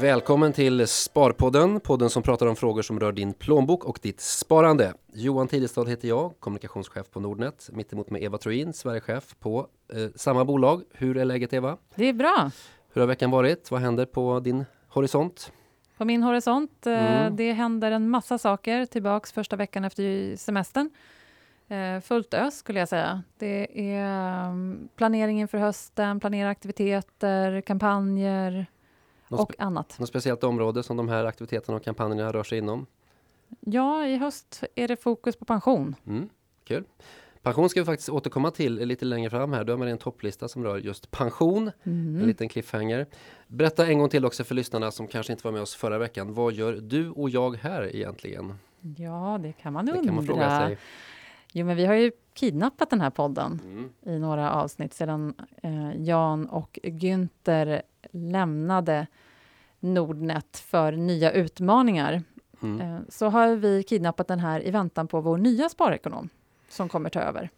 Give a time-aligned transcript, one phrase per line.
[0.00, 4.94] Välkommen till Sparpodden, podden som pratar om frågor som rör din plånbok och ditt sparande.
[5.12, 7.70] Johan Tidestad heter jag, kommunikationschef på Nordnet.
[7.72, 10.82] Mitt emot med Eva Troin, Sverigechef på eh, samma bolag.
[10.92, 11.76] Hur är läget Eva?
[11.94, 12.50] Det är bra.
[12.92, 13.70] Hur har veckan varit?
[13.70, 15.52] Vad händer på din horisont?
[16.00, 17.36] På min horisont, eh, Mm.
[17.36, 18.86] det händer en massa saker.
[18.86, 20.90] Tillbaks första veckan efter semestern.
[21.68, 23.22] Eh, fullt ös skulle jag säga.
[23.38, 28.66] Det är um, planering inför hösten, planera aktiviteter, kampanjer
[29.28, 29.96] och annat.
[29.98, 32.86] något speciellt område som de här aktiviteterna och kampanjerna rör sig inom?
[33.60, 35.94] Ja, i höst är det fokus på pension.
[36.06, 36.28] Mm,
[36.64, 36.84] kul.
[37.42, 39.64] Pension ska vi faktiskt återkomma till lite längre fram här.
[39.64, 41.70] Du har med en topplista som rör just pension.
[41.82, 42.26] En Mm.
[42.26, 43.06] liten cliffhanger.
[43.46, 46.34] Berätta en gång till också för lyssnarna som kanske inte var med oss förra veckan.
[46.34, 48.54] Vad gör du och jag här egentligen?
[48.96, 50.04] Ja, det kan man Det undra.
[50.04, 50.78] kan man fråga sig.
[51.52, 53.88] Jo, men vi har ju kidnappat den här podden Mm.
[54.16, 59.06] i några avsnitt sedan eh, Jan och Günther lämnade
[59.80, 62.22] Nordnet för nya utmaningar.
[62.62, 62.80] Mm.
[62.80, 66.28] Eh, så har vi kidnappat den här i väntan på vår nya sparekonom
[66.72, 67.50] som kommer ta över.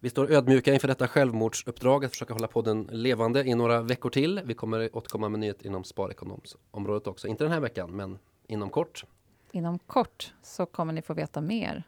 [0.00, 4.40] Vi står ödmjuka inför detta självmordsuppdrag att försöka hålla podden levande i några veckor till.
[4.44, 7.28] Vi kommer återkomma med nyhet inom sparekonomsområdet också.
[7.28, 9.04] Inte den här veckan, men inom kort.
[9.52, 11.84] Inom kort så kommer ni få veta mer.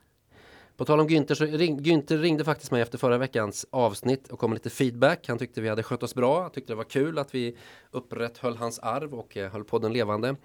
[0.76, 4.38] På tal om Günther så ring, Günther ringde faktiskt mig efter förra veckans avsnitt och
[4.38, 5.28] kom med lite feedback.
[5.28, 6.48] Han tyckte vi hade skött oss bra.
[6.48, 7.56] Tyckte det var kul att vi
[7.90, 10.36] upprätthöll hans arv och eh, höll podden levande.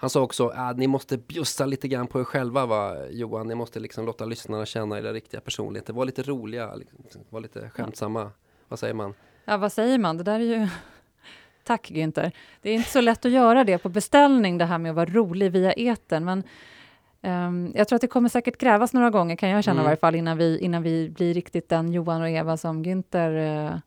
[0.00, 3.48] Han sa också att ni måste bjussa lite grann på er själva va, Johan.
[3.48, 5.92] Ni måste liksom låta lyssnarna känna era riktiga personligheter.
[5.92, 8.30] Var lite roliga, liksom, var lite skämtsamma.
[8.68, 9.14] Vad säger man?
[9.44, 10.16] Ja, vad säger man?
[10.16, 10.68] Det där är ju...
[11.64, 12.32] Tack Günther.
[12.62, 15.06] Det är inte så lätt att göra det på beställning, det här med att vara
[15.06, 16.24] rolig via etern.
[16.24, 16.42] Men
[17.22, 19.84] ehm, jag tror att det kommer säkert krävas några gånger, kan jag känna Mm.
[19.84, 23.66] i varje fall, innan vi, innan vi blir riktigt den Johan och Eva som Günther
[23.66, 23.78] eh,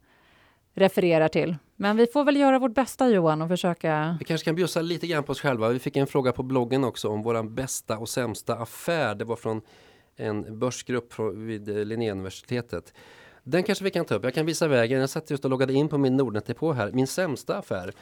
[0.74, 1.56] refererar till.
[1.84, 4.18] Men vi får väl göra vårt bästa Johan och försöka...
[4.20, 5.70] Vi kanske kan bjussa lite grann på oss själva.
[5.70, 9.16] Vi fick en fråga på bloggen också om våran bästa och sämsta affär.
[9.16, 9.62] Det var från
[10.16, 12.94] en börsgrupp vid eh, Linnéuniversitetet.
[13.44, 14.24] Den kanske vi kan ta upp.
[14.24, 15.00] Jag kan visa vägen.
[15.00, 16.92] Jag satt just och loggade in på min Nordnet-depå här.
[16.92, 17.94] Min sämsta affär,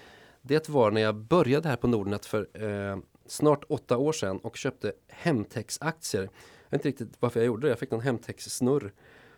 [0.41, 4.57] det var när jag började här på Nordnet för eh, snart åtta år sedan och
[4.57, 6.21] köpte Hemtex-aktier.
[6.21, 6.29] Jag
[6.69, 7.71] vet inte riktigt varför jag gjorde det.
[7.71, 8.93] Jag fick någon Hemtex-snurr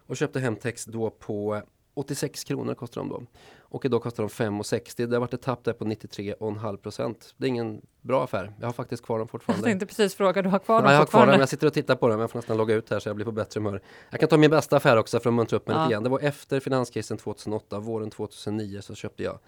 [0.08, 1.62] och köpte Hemtex då på
[1.94, 3.24] 86 kronor kostar de då.
[3.60, 5.08] Och idag kostar de 5,60.
[5.08, 7.34] Det har varit ett tapp där på 93,5 procent.
[7.38, 8.54] Det är ingen bra affär.
[8.60, 9.64] Jag har faktiskt kvar dem Jag fortfarande.
[9.64, 11.74] tänkte precis fråga, du har kvar Nej, dem jag har kvar dem, jag sitter och
[11.74, 12.20] tittar på dem.
[12.20, 13.82] Jag får nästan logga ut här så jag blir på bättre humör.
[14.10, 15.84] Jag kan ta min bästa affär också för att muntra upp mig Ja.
[15.84, 16.04] lite grann.
[16.04, 19.40] Det var efter finanskrisen 2008, våren 2009 så köpte jag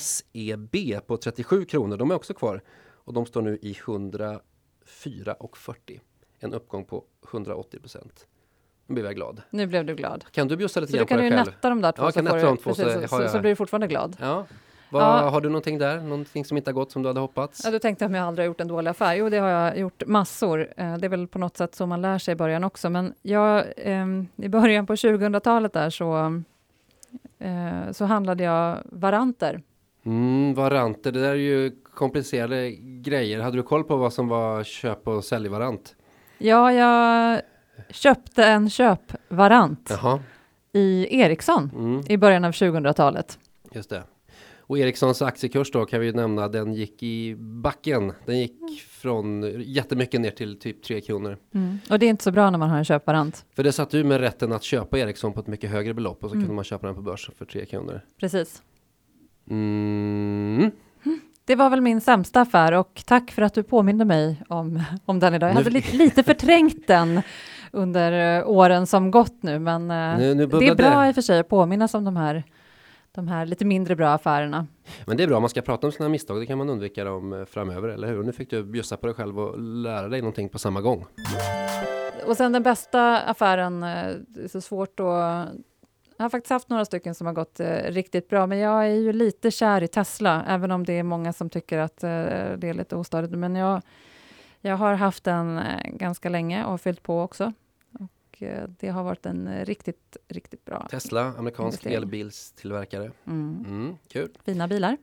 [0.00, 0.76] SEB
[1.06, 1.96] på 37 kronor.
[1.96, 6.00] De är också kvar och de står nu i 104,40.
[6.38, 8.26] En uppgång på 180 procent.
[8.86, 9.42] Nu blir jag glad.
[9.50, 10.24] Nu blev du glad.
[10.30, 11.46] Kan du bjussa lite Så grann du kan på ju dig själv?
[11.54, 13.30] nätta de där två, Ja, kan så, får du, två, så precis, har så, jag-
[13.30, 14.16] så blir du fortfarande glad.
[14.20, 14.46] Ja.
[14.90, 15.28] Vad, Ja.
[15.28, 16.00] Har du någonting där?
[16.00, 17.60] Någonting som inte har gått som du hade hoppats?
[17.64, 19.14] Ja, du tänkte om jag aldrig har gjort en dålig affär.
[19.14, 20.60] Jo, det har jag gjort massor.
[20.76, 22.90] Eh, Det är väl på något sätt så man lär sig i början också.
[22.90, 26.42] Men jag, ehm, i början på 2000-talet där så,
[27.38, 29.62] eh, så handlade jag varanter.
[30.04, 33.40] Mm, varanter, det där är ju komplicerade grejer.
[33.40, 35.94] Hade du koll på vad som var köp och säljvarant?
[36.38, 37.40] Ja, jag
[37.90, 40.20] köpte en köpvarant Jaha,
[40.72, 43.38] i Ericsson mm, i början av 2000-talet.
[43.72, 44.02] just det.
[44.68, 48.12] Och Ericssons aktiekurs då kan vi ju nämna, den gick i backen.
[48.24, 51.36] Den gick från jättemycket ner till typ 3 kronor.
[51.54, 51.78] Mm.
[51.90, 53.44] Och det är inte så bra när man har en köpvarant.
[53.56, 56.30] För det satt du med rätten att köpa Ericsson på ett mycket högre belopp och
[56.30, 56.44] så Mm.
[56.44, 58.00] kunde man köpa den på börsen för 3 kronor.
[58.20, 58.62] Precis.
[59.50, 60.70] Mm.
[61.44, 65.18] Det var väl min sämsta affär och tack för att du påminde mig om, om
[65.20, 65.50] den idag.
[65.50, 67.22] Jag hade lite, lite förträngt den
[67.76, 71.14] under eh, åren som gått nu, men eh, Nu, nu det är bra i och
[71.14, 72.44] för sig att påminnas om de här,
[73.12, 74.66] de här lite mindre bra affärerna.
[75.04, 77.32] Men det är bra, man ska prata om sina misstag, det kan man undvika dem
[77.32, 78.22] eh, framöver, eller hur?
[78.22, 81.06] Nu fick du bjussa på dig själv och lära dig någonting på samma gång.
[82.26, 85.48] Och sen den bästa affären, det är så svårt att...
[86.18, 88.94] Jag har faktiskt haft några stycken som har gått eh, riktigt bra, men jag är
[88.94, 92.10] ju lite kär i Tesla, även om det är många som tycker att eh,
[92.56, 93.32] det är lite ostadigt.
[93.32, 93.82] Men jag,
[94.60, 97.52] jag har haft den eh, ganska länge och fyllt på också.
[98.36, 100.86] Och eh, det har varit en eh, riktigt, riktigt bra.
[100.90, 103.12] Tesla, amerikansk elbilstillverkare.
[103.26, 103.64] Mm.
[103.66, 104.28] Mm, kul.
[104.44, 104.96] Fina bilar.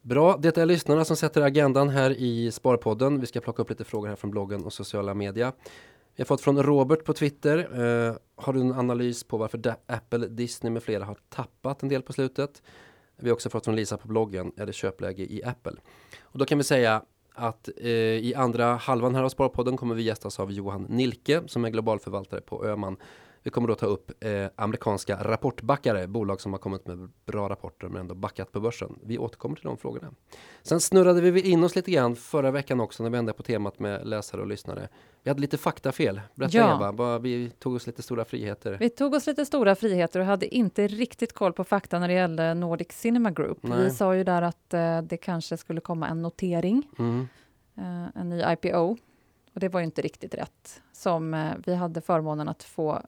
[0.00, 3.20] Bra, det är lyssnarna som sätter agendan här i Sparpodden.
[3.20, 5.52] Vi ska plocka upp lite frågor här från bloggen och sociala media.
[6.16, 7.58] Vi har fått från Robert på Twitter.
[7.58, 12.02] Eh, har du en analys på varför Apple, Disney med flera har tappat en del
[12.02, 12.62] på slutet?
[13.16, 14.52] Vi har också fått från Lisa på bloggen.
[14.56, 15.76] Är det köpläge i Apple?
[16.22, 17.02] Och då kan vi säga
[17.34, 21.64] att eh, i andra halvan här av Sparpodden kommer vi gästas av Johan Nilke som
[21.64, 22.96] är globalförvaltare på Öman.
[23.42, 27.88] Vi kommer då ta upp eh, amerikanska rapportbackare, bolag som har kommit med bra rapporter
[27.88, 28.98] men ändå backat på börsen.
[29.02, 30.12] Vi återkommer till de frågorna.
[30.62, 33.78] Sen snurrade vi in oss lite grann förra veckan också när vi ändrade på temat
[33.78, 34.88] med läsare och lyssnare.
[35.22, 36.20] Vi hade lite faktafel.
[36.34, 36.76] Berätta Ja.
[36.76, 38.76] Eva, vad, vi tog oss lite stora friheter.
[38.80, 42.14] Vi tog oss lite stora friheter och hade inte riktigt koll på fakta när det
[42.14, 43.58] gällde Nordic Cinema Group.
[43.62, 43.84] Nej.
[43.84, 47.28] Vi sa ju där att eh, det kanske skulle komma en notering, Mm.
[47.76, 48.96] eh, en ny IPO.
[49.54, 50.82] Och det var ju inte riktigt rätt.
[50.92, 53.02] Som eh, vi hade förmånen att få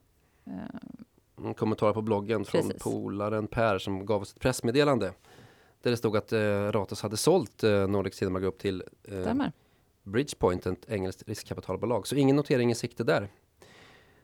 [0.46, 2.82] eh, En kommentar på bloggen från Precis.
[2.82, 5.12] polaren Per som gav oss ett pressmeddelande.
[5.82, 6.38] Där det stod att eh,
[6.73, 9.46] Ratos hade sålt eh, Nordic Cinema Group till eh.
[10.02, 12.06] Bridgepoint, ett engelskt riskkapitalbolag.
[12.06, 13.29] Så ingen notering i sikte där.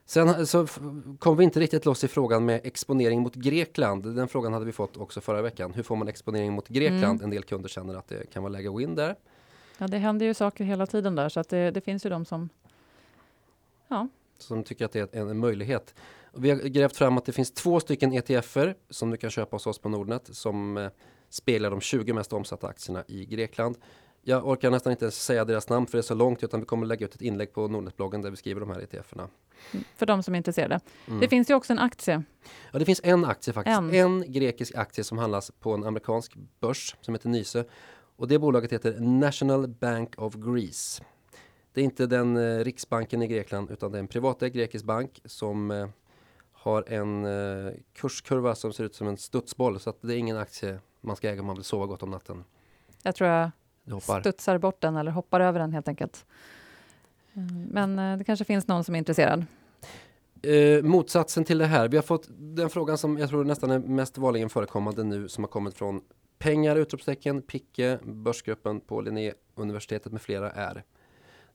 [0.05, 0.79] Sen så f-
[1.19, 4.15] kom vi inte riktigt loss i frågan med exponering mot Grekland.
[4.15, 5.73] Den frågan hade vi fått också förra veckan.
[5.73, 7.03] Hur får man exponering mot Grekland?
[7.03, 7.23] Mm.
[7.23, 9.15] En del kunder känner att det kan vara läge att gå in där.
[9.77, 12.25] Ja, det händer ju saker hela tiden där, så att det, det finns ju de
[12.25, 12.49] som...
[13.87, 14.07] Ja,
[14.41, 15.93] Som tycker att det är en möjlighet.
[16.31, 19.55] Och vi har grävt fram att det finns två stycken ETFer som du kan köpa
[19.55, 20.89] hos oss på Nordnet som eh,
[21.29, 23.77] speglar de 20 mest omsatta aktierna i Grekland.
[24.23, 26.85] Jag orkar nästan inte säga deras namn för det är så långt utan vi kommer
[26.85, 29.29] lägga ut ett inlägg på Nordnet-bloggen där vi skriver de här ETFerna.
[29.95, 30.79] för de som är intresserade.
[31.07, 31.19] Mm.
[31.19, 32.23] Det finns ju också en aktie.
[32.71, 33.77] Ja, det finns en aktie faktiskt.
[33.77, 33.93] En.
[33.93, 34.31] En.
[34.31, 37.65] grekisk aktie som handlas på en amerikansk börs som heter Nyse.
[38.15, 41.03] Och det bolaget heter National Bank of Greece.
[41.73, 45.21] Det är inte den eh, riksbanken i Grekland utan det är en privatägd grekisk bank
[45.25, 45.87] som eh,
[46.51, 49.79] har en eh, kurskurva som ser ut som en studsboll.
[49.79, 52.09] Så att det är ingen aktie man ska äga om man vill sova gott om
[52.09, 52.43] natten.
[53.03, 53.51] Jag tror jag
[54.21, 56.25] studsar bort den eller hoppar över den helt enkelt.
[57.33, 59.45] Mm, Men eh, det kanske finns någon som är intresserad.
[60.41, 61.87] Eh, motsatsen till det här.
[61.87, 65.43] Vi har fått den frågan som jag tror nästan är mest vanligen förekommande nu som
[65.43, 66.01] har kommit från
[66.39, 70.83] pengar, utropstecken, Picke, Börsgruppen på Linnéuniversitetet med flera är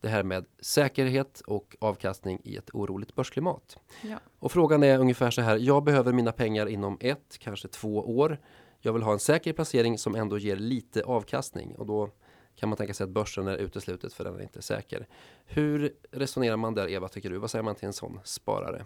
[0.01, 3.79] det här med säkerhet och avkastning i ett oroligt börsklimat.
[4.03, 4.19] Ja.
[4.39, 5.57] Och frågan är ungefär så här.
[5.57, 8.39] Jag behöver mina pengar inom ett, kanske två år.
[8.81, 12.11] Jag vill ha en säker placering som ändå ger lite avkastning och då
[12.57, 15.07] kan man tänka sig att börsen är uteslutet för den är inte säker.
[15.45, 17.39] Hur resonerar man där Eva tycker du?
[17.39, 18.85] Vad säger man till en sån sparare?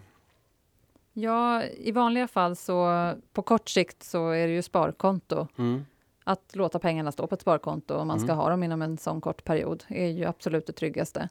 [1.13, 5.47] Ja, i vanliga fall så på kort sikt så är det ju sparkonto.
[5.57, 5.85] Mm.
[6.31, 8.37] Att låta pengarna stå på ett sparkonto om man ska Mm.
[8.37, 11.29] ha dem inom en sån kort period är ju absolut det tryggaste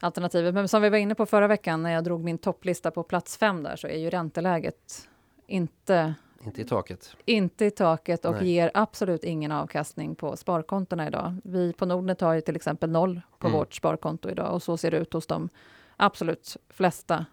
[0.00, 0.54] alternativet.
[0.54, 3.36] Men som vi var inne på förra veckan när jag drog min topplista på plats
[3.36, 5.08] fem där så är ju ränteläget
[5.46, 6.14] inte,
[6.44, 7.16] Inte i taket.
[7.24, 8.48] inte i taket och Nej.
[8.52, 11.36] ger absolut ingen avkastning på sparkontona idag.
[11.44, 13.58] Vi på Nordnet har ju till exempel noll på Mm.
[13.58, 15.48] vårt sparkonto idag och så ser det ut hos de
[15.96, 17.26] absolut flesta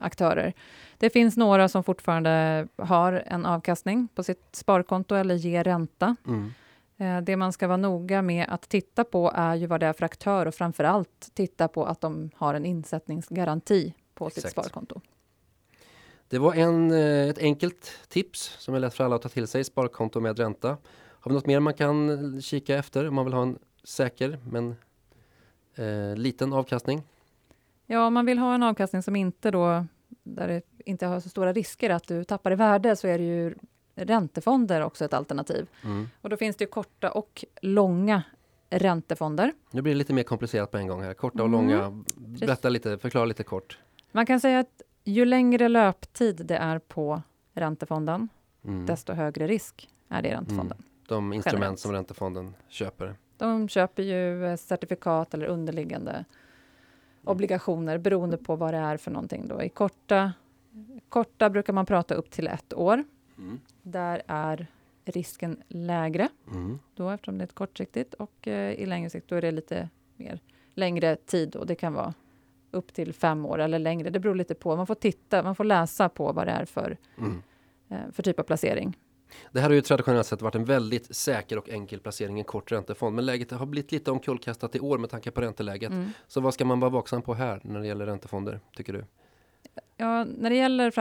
[0.00, 0.52] aktörer.
[0.98, 6.16] Det finns några som fortfarande har en avkastning på sitt sparkonto eller ger ränta.
[6.26, 6.52] Mm.
[6.96, 9.92] Eh, Det man ska vara noga med att titta på är ju vad det är
[9.92, 14.54] för aktör och framför allt titta på att de har en insättningsgaranti på sitt Exakt.
[14.54, 15.00] sparkonto.
[16.28, 19.46] Det var en, eh, ett enkelt tips som är lätt för alla att ta till
[19.46, 19.64] sig.
[19.64, 20.76] Sparkonto med ränta.
[21.20, 24.76] Har vi något mer man kan kika efter om man vill ha en säker men
[25.74, 27.02] eh, liten avkastning?
[27.86, 29.86] Ja, om man vill ha en avkastning som inte då,
[30.22, 33.24] där det inte har så stora risker att du tappar i värde, så är det
[33.24, 33.54] ju
[33.94, 35.66] räntefonder också ett alternativ.
[35.84, 36.08] Mm.
[36.20, 38.22] Och då finns det ju korta och långa
[38.70, 39.52] räntefonder.
[39.70, 41.14] Nu blir det lite mer komplicerat på en gång här.
[41.14, 41.60] Korta och Mm.
[41.70, 42.02] långa.
[42.16, 43.78] Berätta lite, förklara lite kort.
[44.12, 47.22] Man kan säga att ju längre löptid det är på
[47.54, 48.28] räntefonden,
[48.64, 48.86] Mm.
[48.86, 50.78] desto högre risk är det i räntefonden.
[51.08, 51.78] De instrument generellt.
[51.80, 53.14] som räntefonden köper.
[53.38, 56.24] De köper ju certifikat eller underliggande
[57.24, 59.48] obligationer beroende på vad det är för någonting.
[59.48, 59.62] Då.
[59.62, 60.32] I korta,
[61.08, 63.04] korta brukar man prata upp till ett år.
[63.38, 63.60] Mm.
[63.82, 64.66] Där är
[65.04, 66.78] risken lägre Mm.
[66.94, 70.40] då eftersom det är kortsiktigt och eh, i längre sikt då är det lite mer
[70.74, 72.14] längre tid och det kan vara
[72.70, 74.10] upp till fem år eller längre.
[74.10, 74.76] Det beror lite på.
[74.76, 77.42] Man får titta, man får läsa på vad det är för, Mm.
[77.88, 78.98] eh, för typ av placering.
[79.52, 82.72] Det här har ju traditionellt sett varit en väldigt säker och enkel placering, en kort
[82.72, 83.16] räntefond.
[83.16, 85.90] Men läget har blivit lite omkullkastat i år med tanke på ränteläget.
[85.90, 86.10] Mm.
[86.28, 89.04] Så vad ska man vara vaksam på här när det gäller räntefonder, tycker du?
[89.96, 90.92] Ja, när det gäller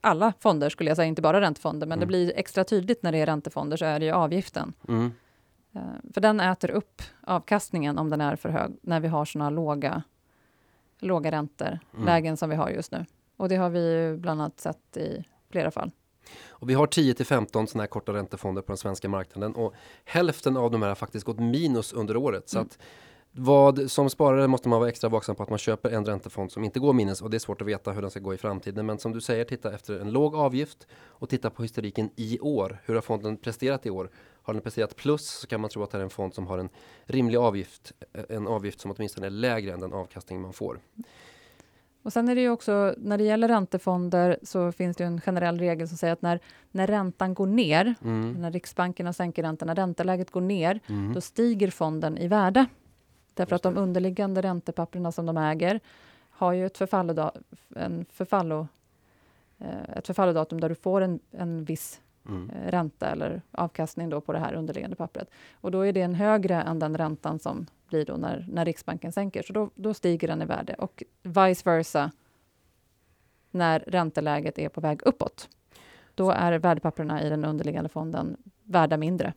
[0.00, 2.00] alla fonder skulle jag säga, inte bara räntefonder, men Mm.
[2.00, 4.72] det blir extra tydligt när det är räntefonder så är det ju avgiften.
[4.88, 5.12] Mm.
[5.74, 5.80] Eh,
[6.14, 10.02] För den äter upp avkastningen om den är för hög när vi har sådana låga,
[10.98, 12.06] låga räntor, Mm.
[12.06, 13.04] lägen som vi har just nu.
[13.36, 15.90] Och det har vi ju bland annat sett i flera fall.
[16.48, 19.74] Och vi har 10 till 15 sådana här korta räntefonder på den svenska marknaden och
[20.04, 22.48] hälften av de här har faktiskt gått minus under året.
[22.48, 22.66] Så Mm.
[22.66, 22.78] att
[23.34, 26.64] Vad som sparare måste man vara extra vaksam på att man köper en räntefond som
[26.64, 28.86] inte går minus och det är svårt att veta hur den ska gå i framtiden.
[28.86, 32.78] Men som du säger, titta efter en låg avgift och titta på historiken i år.
[32.84, 34.10] Hur har fonden presterat i år?
[34.42, 36.58] Har den presterat plus så kan man tro att det är en fond som har
[36.58, 36.68] en
[37.04, 37.92] rimlig avgift.
[38.28, 40.80] En avgift som åtminstone är lägre än den avkastning man får.
[42.02, 45.58] Och sen är det ju också, när det gäller räntefonder så finns det en generell
[45.58, 46.40] regel som säger att när,
[46.70, 48.32] när räntan går ner, mm.
[48.32, 51.12] när Riksbanken sänker räntan, när ränteläget går ner, mm.
[51.12, 52.66] då stiger fonden i värde.
[53.34, 55.80] Därför att de underliggande räntepapperna som de äger
[56.30, 57.42] har ju ett, förfallodatum,
[57.76, 58.68] en förfallo,
[59.58, 62.50] eh, ett förfallodatum där du får en, en viss mm.
[62.50, 65.30] Eh, ränta eller avkastning då på det här underliggande pappret.
[65.54, 69.12] Och då är det en högre än den räntan som blir då när, när Riksbanken
[69.12, 69.42] sänker.
[69.42, 72.10] Så då, då stiger den i värde och vice versa
[73.50, 75.48] när ränteläget är på väg uppåt.
[76.14, 79.32] Då är värdepapperna i den underliggande fonden värda mindre.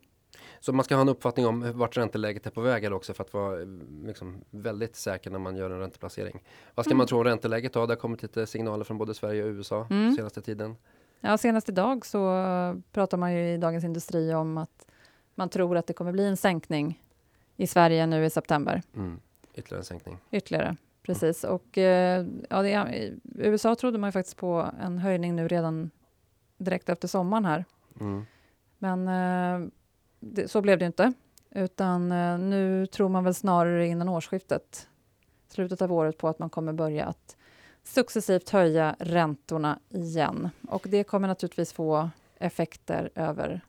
[0.59, 3.33] Så man ska ha en uppfattning om vart ränteläget är på väg också för att
[3.33, 3.57] vara
[4.05, 6.43] liksom, väldigt säker när man gör en ränteplacering.
[6.75, 6.97] Vad ska mm.
[6.97, 7.85] man tro om ränteläget då?
[7.85, 10.15] Det har kommit lite signaler från både Sverige och USA mm.
[10.15, 10.75] senaste tiden.
[11.19, 12.43] Ja, senast idag så
[12.91, 14.87] pratar man ju i Dagens Industri om att
[15.35, 17.01] man tror att det kommer bli en sänkning
[17.57, 18.81] i Sverige nu i september.
[18.95, 19.19] Mm.
[19.53, 20.17] Ytterligare en sänkning.
[20.31, 21.43] Ytterligare, precis.
[21.43, 21.55] Mm.
[21.55, 25.91] Och eh, ja, det, i USA trodde man ju faktiskt på en höjning nu redan
[26.57, 27.65] direkt efter sommaren här.
[27.99, 28.25] Mm.
[28.77, 29.69] Men eh,
[30.19, 31.13] det, så blev det inte,
[31.51, 34.87] utan eh, nu tror man väl snarare innan årsskiftet,
[35.47, 37.37] slutet av året, på att man kommer börja att
[37.83, 40.49] successivt höja räntorna igen.
[40.67, 42.09] Och det kommer naturligtvis få
[42.39, 43.61] effekter över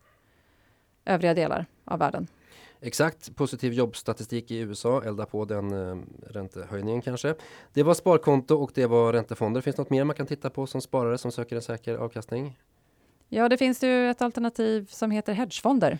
[1.05, 2.26] övriga delar av världen.
[2.80, 7.35] Exakt, positiv jobbstatistik i USA, elda på den eh, räntehöjningen kanske.
[7.73, 9.61] Det var sparkonto och det var räntefonder.
[9.61, 12.59] Finns det något mer man kan titta på som sparare som söker en säker avkastning?
[13.28, 15.99] Ja, det finns ju ett alternativ som heter hedgefonder.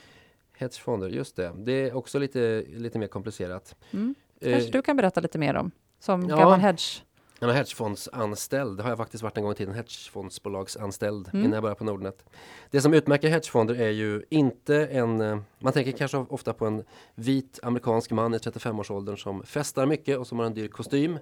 [0.53, 1.53] Hedgefonder, just det.
[1.59, 3.77] Det är också lite, lite mer komplicerat.
[3.91, 4.15] Mm.
[4.41, 6.37] Kanske eh, du kan berätta lite mer om som ja.
[6.37, 7.03] gammal hedge
[7.41, 8.77] en hedgefondsanställd.
[8.77, 9.75] Det har jag faktiskt varit en gång i tiden.
[9.75, 11.45] Hedgefondsbolagsanställd mm.
[11.45, 12.25] innan jag började på Nordnet.
[12.71, 15.21] Det som utmärker hedgefonder är ju inte en...
[15.21, 20.19] Eh, man tänker kanske ofta på en vit amerikansk man i 35-årsåldern som festar mycket
[20.19, 21.19] och som har en dyr kostym.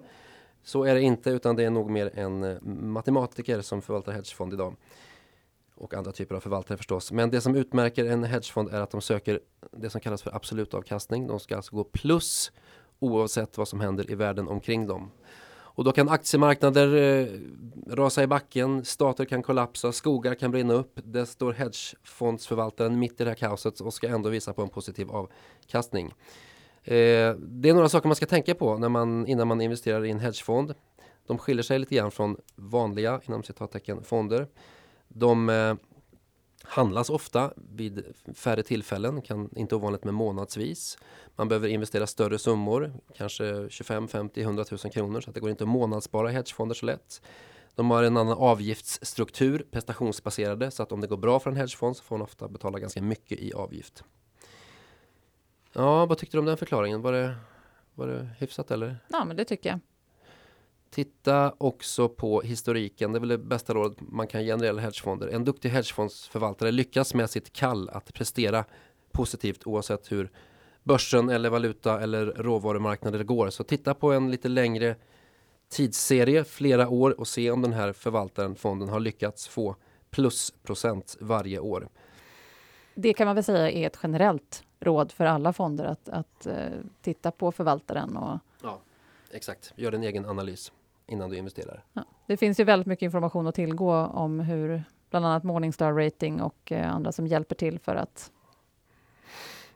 [0.62, 4.52] Så är det inte utan det är nog mer en eh, matematiker som förvaltar hedgefond
[4.52, 4.76] idag.
[5.76, 7.12] Och andra typer av förvaltare förstås.
[7.12, 9.40] Men det som utmärker en hedgefond är att de söker
[9.70, 11.26] det som kallas för absolut avkastning.
[11.26, 12.52] De ska alltså gå plus
[12.98, 15.10] oavsett vad som händer i världen omkring dem.
[15.74, 17.26] Och då kan aktiemarknader eh,
[17.86, 21.00] rasa i backen, stater kan kollapsa, skogar kan brinna upp.
[21.04, 25.10] Det står hedgefondsförvaltaren mitt i det här kaoset och ska ändå visa på en positiv
[25.10, 26.06] avkastning.
[26.84, 30.10] Eh, det är några saker man ska tänka på när man, innan man investerar i
[30.10, 30.74] en hedgefond.
[31.26, 34.48] De skiljer sig lite grann från vanliga inom citattecken fonder.
[35.08, 35.74] De eh,
[36.64, 38.04] handlas ofta vid
[38.34, 40.98] färre tillfällen, kan inte ovanligt med månadsvis.
[41.36, 45.50] Man behöver investera större summor, kanske 25, 50, 100 000 kronor så att det går
[45.50, 47.22] inte att månadsspara hedgefonder så lätt.
[47.74, 51.96] De har en annan avgiftsstruktur, prestationsbaserade, så att om det går bra för en hedgefond
[51.96, 54.04] så får man ofta betala ganska mycket i avgift.
[55.72, 57.02] Ja, vad tyckte du om den förklaringen?
[57.02, 57.36] Var det,
[57.94, 58.96] var det hyfsat eller?
[59.08, 59.80] Ja, men det tycker jag.
[60.94, 63.12] Titta också på historiken.
[63.12, 65.28] Det är väl det bästa rådet man kan ge när det gäller hedgefonder.
[65.28, 68.64] En duktig hedgefondsförvaltare lyckas med sitt kall att prestera
[69.12, 70.30] positivt oavsett hur
[70.82, 73.50] börsen eller valuta eller råvarumarknader går.
[73.50, 74.96] Så titta på en lite längre
[75.68, 79.76] tidsserie, flera år och se om den här förvaltaren, fonden, har lyckats få
[80.10, 81.88] plusprocent varje år.
[82.94, 86.54] Det kan man väl säga är ett generellt råd för alla fonder att, att uh,
[87.02, 88.16] titta på förvaltaren.
[88.16, 88.38] Och...
[88.62, 88.80] Ja,
[89.30, 89.72] exakt.
[89.76, 90.72] Gör en egen analys
[91.06, 91.84] innan du investerar.
[91.92, 92.04] Ja.
[92.26, 96.72] Det finns ju väldigt mycket information att tillgå om hur bland annat Morningstar rating och
[96.72, 98.30] uh, andra som hjälper till för att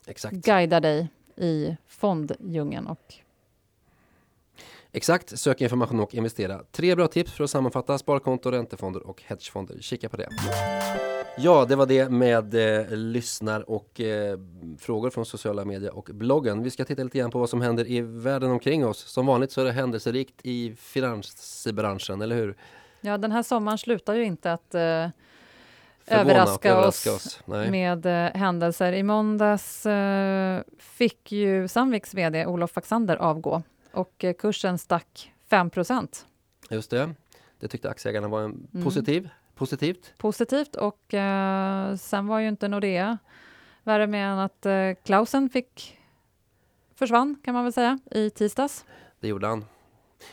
[0.06, 0.36] Exakt.
[0.36, 3.14] guida dig i fonddjungeln och
[4.92, 6.62] Exakt, sök information och investera.
[6.70, 9.78] Tre bra tips för att sammanfatta sparkonto, räntefonder och hedgefonder.
[9.80, 10.28] Kika på det.
[11.40, 14.38] Ja, det var det med eh, lyssnar och eh,
[14.78, 16.62] frågor från sociala medier och bloggen.
[16.62, 18.98] Vi ska titta lite grann på vad som händer i världen omkring oss.
[18.98, 22.56] Som vanligt så är det händelserikt i finansbranschen, eller hur?
[23.00, 24.80] Ja, den här sommaren slutar ju inte att eh,
[26.06, 27.46] överraska, överraska oss, oss.
[27.46, 28.92] med eh, händelser.
[28.92, 35.70] I måndags eh, fick ju Sandviks vd Olof Faxander avgå och eh, kursen stack 5
[36.70, 37.14] Just det.
[37.60, 38.84] Det tyckte aktieägarna var en mm.
[38.84, 39.28] positiv.
[39.58, 40.14] Positivt.
[40.18, 43.18] Positivt och eh, sen var ju inte Nordea
[43.82, 45.98] värre med än att eh, Klausen fick
[46.94, 48.84] försvann kan man väl säga i tisdags.
[49.20, 49.64] Det gjorde han.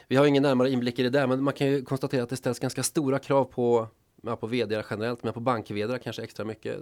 [0.07, 2.37] Vi har ingen närmare inblick i det där men man kan ju konstatera att det
[2.37, 3.87] ställs ganska stora krav på
[4.23, 5.71] ja, på vd generellt, men på bank
[6.03, 6.79] kanske extra mycket.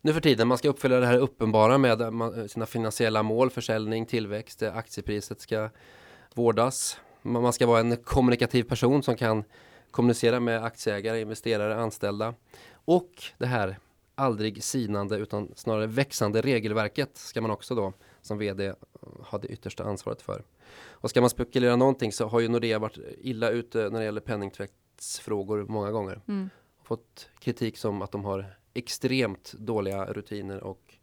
[0.00, 0.48] nu för tiden.
[0.48, 5.70] Man ska uppfylla det här uppenbara med sina finansiella mål, försäljning, tillväxt, aktiepriset ska
[6.34, 6.98] vårdas.
[7.22, 9.44] Man ska vara en kommunikativ person som kan
[9.92, 12.34] kommunicera med aktieägare, investerare, anställda.
[12.84, 13.78] Och det här
[14.14, 18.74] aldrig sinande utan snarare växande regelverket ska man också då som vd
[19.20, 20.42] ha det yttersta ansvaret för.
[20.90, 24.20] Och ska man spekulera någonting så har ju Nordea varit illa ute när det gäller
[24.20, 26.20] penningtvättsfrågor många gånger.
[26.28, 26.50] Mm.
[26.82, 30.94] Fått kritik som att de har extremt dåliga rutiner och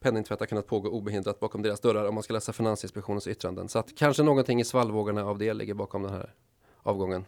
[0.00, 3.68] penningtvätt har kunnat pågå obehindrat bakom deras dörrar om man ska läsa Finansinspektionens yttranden.
[3.68, 6.34] Så att kanske någonting i svallvågorna av det ligger bakom den här
[6.82, 7.24] avgången.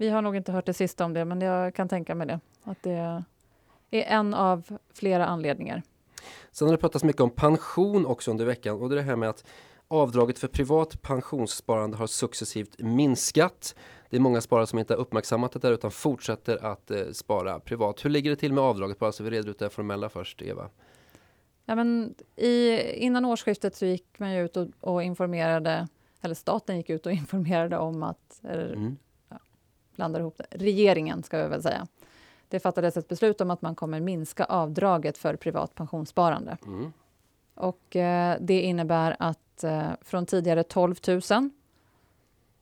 [0.00, 2.40] Vi har nog inte hört det sista om det, men jag kan tänka mig det.
[2.62, 3.24] Att det är
[3.90, 5.82] en av flera anledningar.
[6.50, 9.44] Sen har det pratats mycket om pension också under veckan och det här med att
[9.88, 13.74] avdraget för privat pensionssparande har successivt minskat.
[14.10, 17.60] Det är många sparare som inte har uppmärksammat det där utan fortsätter att eh, spara
[17.60, 18.04] privat.
[18.04, 18.98] Hur ligger det till med avdraget?
[18.98, 20.70] Bara så vi reder ut det formella först, Eva.
[21.64, 25.88] Ja, men i, innan årsskiftet så gick man ut och, och, informerade,
[26.20, 28.96] eller staten gick ut och informerade om att, mm.
[29.98, 31.86] Blandar ihop det, regeringen ska vi väl säga.
[32.48, 36.56] Det fattades ett beslut om att man kommer minska avdraget för privat pensionssparande.
[36.66, 36.92] Mm.
[37.54, 41.20] Och eh, det innebär att eh, från tidigare 12 000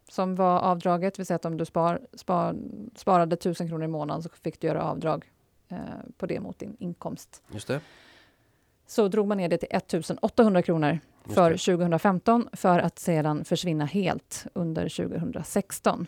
[0.09, 2.57] som var avdraget, vill säga att om du spar, spar,
[2.95, 5.25] sparade 1000 kronor i månaden så fick du göra avdrag
[5.69, 5.79] eh,
[6.19, 7.43] på det mot din inkomst.
[7.53, 7.81] Just det.
[8.87, 14.47] Så drog man ner det till 1800 kronor för 2015 för att sedan försvinna helt
[14.53, 16.07] under 2016.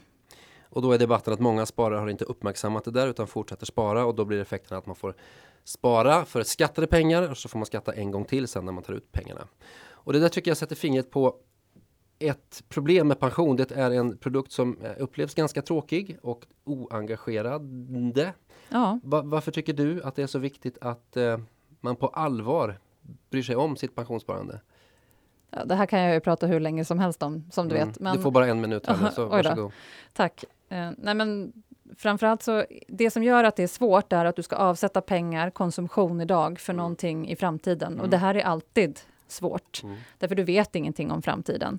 [0.70, 4.04] Och då är debatten att många sparare har inte uppmärksammat det där utan fortsätter spara
[4.04, 5.14] och då blir effekten att man får
[5.64, 8.82] spara för skattade pengar och så får man skatta en gång till sen när man
[8.82, 9.48] tar ut pengarna.
[9.90, 11.36] Och det där tycker jag sätter fingret på
[12.18, 13.56] ett problem med pension.
[13.56, 18.32] Det är en produkt som eh, upplevs ganska tråkig och oengagerande.
[18.68, 19.00] Ja.
[19.02, 21.38] Va varför tycker du att det är så viktigt att eh,
[21.80, 22.78] man på allvar
[23.30, 24.60] bryr sig om sitt pensionssparande?
[25.50, 27.88] Ja, det här kan jag ju prata hur länge som helst om, som du mm.
[27.88, 28.00] vet.
[28.00, 28.16] Men...
[28.16, 29.72] Du får bara en minut här, så varsågod.
[30.12, 30.44] Tack.
[30.68, 31.52] Eh, nej men
[31.96, 35.50] framförallt så, det som gör att det är svårt är att du ska avsätta pengar,
[35.50, 36.78] konsumtion idag, för mm.
[36.78, 37.92] någonting i framtiden.
[37.92, 38.04] Mm.
[38.04, 39.96] Och det här är alltid svårt, mm.
[40.18, 41.78] därför du vet ingenting om framtiden.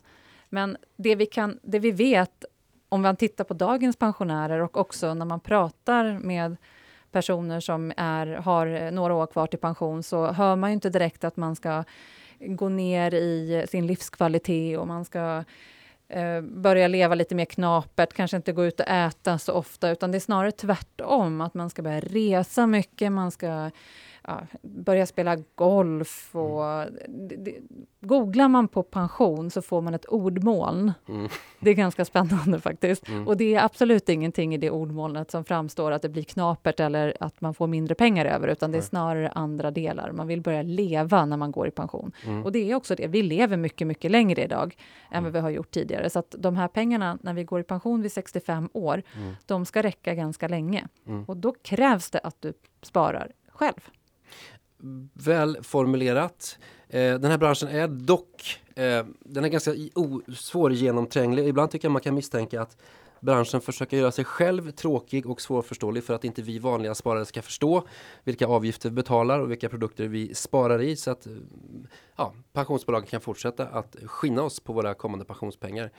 [0.49, 2.45] Men det vi, kan, det vi vet,
[2.89, 6.57] om man tittar på dagens pensionärer och också när man pratar med
[7.11, 11.23] personer som är, har några år kvar till pension, så hör man ju inte direkt
[11.23, 11.83] att man ska
[12.39, 15.43] gå ner i sin livskvalitet och man ska
[16.09, 20.11] eh, börja leva lite mer knapert, kanske inte gå ut och äta så ofta, utan
[20.11, 23.71] det är snarare tvärtom, att man ska börja resa mycket, man ska
[24.23, 26.85] ja, börja spela golf och...
[27.07, 27.55] Det, det,
[28.01, 30.93] googlar man på pension så får man ett ordmoln.
[31.07, 31.29] Mm.
[31.59, 33.07] Det är ganska spännande faktiskt.
[33.07, 33.27] Mm.
[33.27, 37.17] Och det är absolut ingenting i det ordmolnet som framstår att det blir knapert eller
[37.19, 40.11] att man får mindre pengar över, utan det är snarare andra delar.
[40.11, 42.11] Man vill börja leva när man går i pension.
[42.25, 42.45] Mm.
[42.45, 44.75] Och det är också det, vi lever mycket, mycket längre idag
[45.11, 45.33] än vad mm.
[45.33, 46.09] vi har gjort tidigare.
[46.09, 49.35] Så att de här pengarna, när vi går i pension vid 65 år, mm.
[49.45, 50.87] de ska räcka ganska länge.
[51.07, 51.23] Mm.
[51.23, 53.89] Och då krävs det att du sparar själv
[55.13, 56.57] väl formulerat.
[56.87, 59.71] Eh, den här branschen är dock eh, den är ganska
[60.35, 61.47] svårgenomtränglig.
[61.47, 62.77] Ibland tycker jag man kan misstänka att
[63.19, 67.41] branschen försöker göra sig själv tråkig och svårförståelig för att inte vi vanliga sparare ska
[67.41, 67.87] förstå
[68.23, 71.33] vilka avgifter vi betalar och vilka produkter vi sparar i så att eh,
[72.15, 75.91] ja, pensionsbolagen kan fortsätta att skinna oss på våra kommande pensionspengar.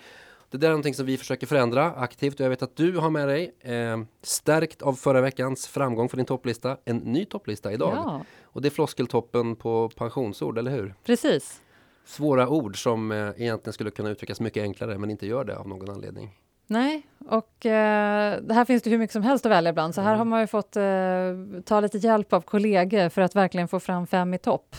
[0.50, 3.10] Det där är någonting som vi försöker förändra aktivt och jag vet att du har
[3.10, 7.92] med dig eh, stärkt av förra veckans framgång för din topplista en ny topplista idag.
[7.96, 8.24] Ja.
[8.52, 10.94] Och det är floskeltoppen på pensionsord, eller hur?
[11.04, 11.60] Precis.
[12.04, 15.68] Svåra ord som eh, egentligen skulle kunna uttryckas mycket enklare men inte gör det av
[15.68, 16.36] någon anledning.
[16.66, 19.94] Nej, och eh, här finns det hur mycket som helst att välja bland.
[19.94, 20.18] Så här mm.
[20.18, 24.06] har man ju fått eh, ta lite hjälp av kollegor för att verkligen få fram
[24.06, 24.76] fem i topp.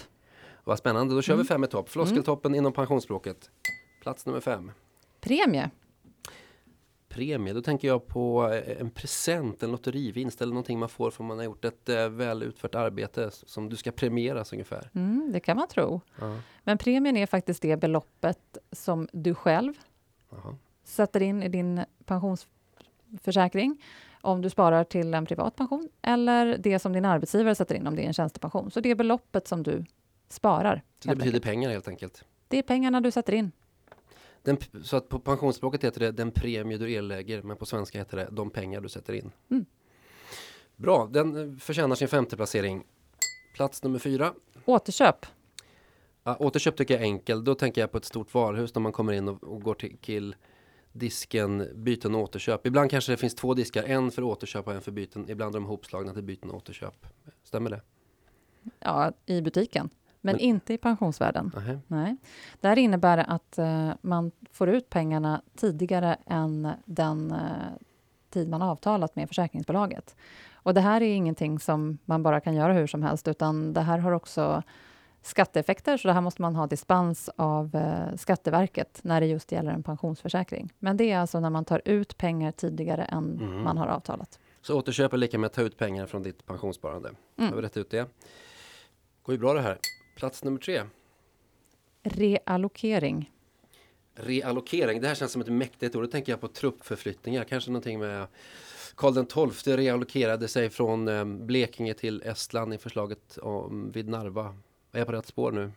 [0.63, 1.43] Vad spännande, då kör mm.
[1.43, 1.89] vi fem i topp.
[1.89, 2.57] Floskeltoppen mm.
[2.57, 3.49] inom pensionsspråket.
[4.01, 4.71] Plats nummer fem.
[5.21, 5.69] Premie.
[7.13, 11.24] Premie, då tänker jag på eh, en present, en lotterivinst eller någonting man får för
[11.24, 14.89] man har gjort ett äh, väl utfört arbete som du ska premieras ungefär.
[14.93, 16.02] Mm, det kan man tro.
[16.19, 16.38] Ja.
[16.63, 19.74] Men premien är faktiskt det beloppet som du själv
[20.32, 20.56] Aha.
[20.84, 23.84] sätter in i din pensionsförsäkring
[24.21, 27.95] om du sparar till en privat pension eller det som din arbetsgivare sätter in om
[27.95, 28.71] det är en tjänstepension.
[28.71, 29.86] Så det är beloppet som du
[30.30, 30.84] sparar.
[31.00, 31.43] Så det betyder enkelt.
[31.43, 32.26] pengar helt enkelt?
[32.47, 33.52] Det är pengarna du sätter in.
[34.43, 38.17] Den, så att på pensionsspråket heter det den premie du erlägger men på svenska heter
[38.17, 39.32] det de pengar du sätter in.
[39.51, 39.65] Mm.
[40.75, 42.84] Bra, den eh, förtjänar sin femte placering.
[43.56, 44.34] Plats nummer fyra.
[44.65, 45.25] Återköp.
[46.23, 47.43] Ja, återköp tycker jag är enkel.
[47.43, 49.97] Då tänker jag på ett stort varuhus när man kommer in och, och går till,
[49.97, 50.36] till
[50.91, 52.67] disken byten och återköp.
[52.67, 55.30] Ibland kanske det finns två diskar, en för återköp och en för byten.
[55.30, 57.06] Ibland är de ihopslagna till byten och återköp.
[57.43, 57.82] Stämmer det?
[58.80, 59.89] Ja, i butiken,
[60.21, 61.51] men, Men- inte i pensionsvärlden.
[61.88, 62.17] Nej.
[62.62, 67.38] Det här innebär att eh, man får ut pengarna tidigare än den eh,
[68.29, 70.15] tid man avtalat med försäkringsbolaget.
[70.53, 73.81] Och det här är ingenting som man bara kan göra hur som helst, utan det
[73.81, 74.63] här har också
[75.21, 79.71] skatteeffekter, så det här måste man ha dispens av eh, Skatteverket när det just gäller
[79.71, 80.73] en pensionsförsäkring.
[80.79, 83.63] Men det är alltså när man tar ut pengar tidigare än Mhm.
[83.63, 84.39] man har avtalat.
[84.62, 87.10] Så återköp är lika med att ta ut pengar från ditt pensionssparande.
[87.38, 87.49] Mm.
[87.49, 88.05] Har vi rätt ut det?
[89.23, 89.77] Går ju bra det här.
[90.21, 90.84] Plats nummer tre.
[92.03, 93.31] Reallokering.
[94.15, 95.01] Reallokering.
[95.01, 96.03] Det här känns som ett mäktigt ord.
[96.03, 97.43] Då tänker jag på truppförflyttningar.
[97.43, 98.27] Kanske någonting med
[98.95, 104.55] Karl XII reallokerade sig från eh, Blekinge till Estland i förslaget om, vid Narva.
[104.91, 105.71] Är jag på rätt spår nu?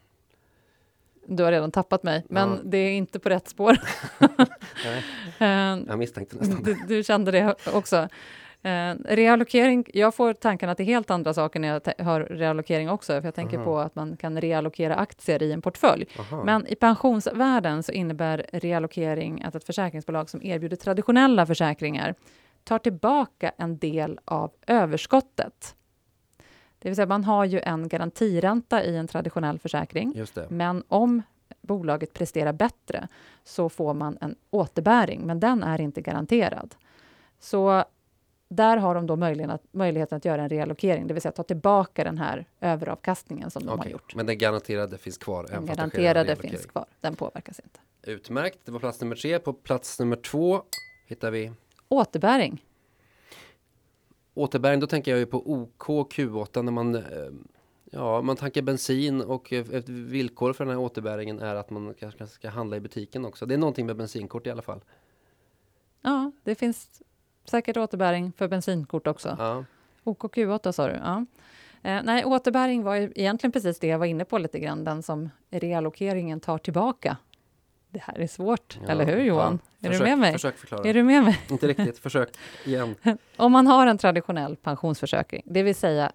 [1.26, 2.58] Du har redan tappat mig, men Ja.
[2.64, 3.76] det är inte på rätt spår.
[5.38, 5.46] Eh,
[5.88, 6.62] Jag misstänkte nästan.
[6.62, 8.08] Du, du kände det också.
[8.64, 13.24] Eh, reallokering, jag får tankarna till helt andra saker när jag hör reallokering också, för
[13.24, 13.64] jag tänker Aha.
[13.64, 16.06] på att man kan reallokera aktier i en portfölj.
[16.18, 16.44] Aha.
[16.44, 22.14] Men i pensionsvärlden så innebär reallokering att ett försäkringsbolag som erbjuder traditionella försäkringar
[22.64, 25.76] tar tillbaka en del av överskottet.
[26.78, 30.14] Det vill säga, man har ju en garantiränta i en traditionell försäkring.
[30.48, 31.22] Men om
[31.60, 33.08] bolaget presterar bättre
[33.44, 36.74] så får man en återbäring, men den är inte garanterad.
[37.40, 37.84] Så
[38.48, 41.42] där har de då möjligheten att, möjligheten att göra en reallokering, det vill säga ta
[41.42, 43.92] tillbaka den här överavkastningen som de har Okej.
[43.92, 44.14] gjort.
[44.14, 45.46] Men den garanterade finns kvar.
[45.50, 47.80] Den garanterade finns kvar, den påverkas inte.
[48.02, 48.58] Utmärkt.
[48.64, 49.38] Det var plats nummer tre.
[49.38, 50.62] På plats nummer två
[51.06, 51.52] hittar vi
[51.88, 52.64] Återbäring.
[54.34, 54.80] återbäring.
[54.80, 57.02] Då tänker jag ju på OK Q8 när man eh,
[57.96, 62.26] Ja, man tankar bensin och ett villkor för den här återbäringen är att man kanske
[62.26, 63.46] ska handla i butiken också.
[63.46, 64.80] Det är någonting med bensinkort i alla fall.
[66.02, 67.02] Ja, det finns
[67.44, 69.36] säkert återbäring för bensinkort också.
[69.38, 69.64] Ja,
[70.04, 70.94] OKQ8 sa du?
[70.94, 71.24] Ja.
[71.82, 75.30] Eh, nej, återbäring var egentligen precis det jag var inne på lite grann, den som
[75.50, 77.16] reallokeringen tar tillbaka.
[77.90, 79.58] Det här är svårt, ja, eller hur Johan?
[79.78, 79.88] ja.
[79.88, 80.32] är Försök- du med mig?
[80.32, 80.88] Försök förklara.
[80.88, 81.40] Är du med mig?
[81.50, 82.28] Inte riktigt, försök
[82.64, 82.94] igen.
[83.36, 86.12] Om man har en traditionell pensionsförsäkring, det vill säga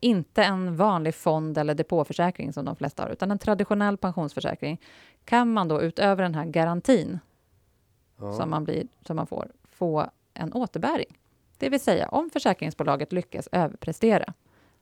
[0.00, 4.80] inte en vanlig fond eller depåförsäkring som de flesta har, utan en traditionell pensionsförsäkring,
[5.24, 7.18] kan man då utöver den här garantin
[8.20, 8.32] Ja.
[8.32, 11.18] som, man blir, som man får, få en återbäring.
[11.58, 14.32] Det vill säga, om försäkringsbolaget lyckas överprestera,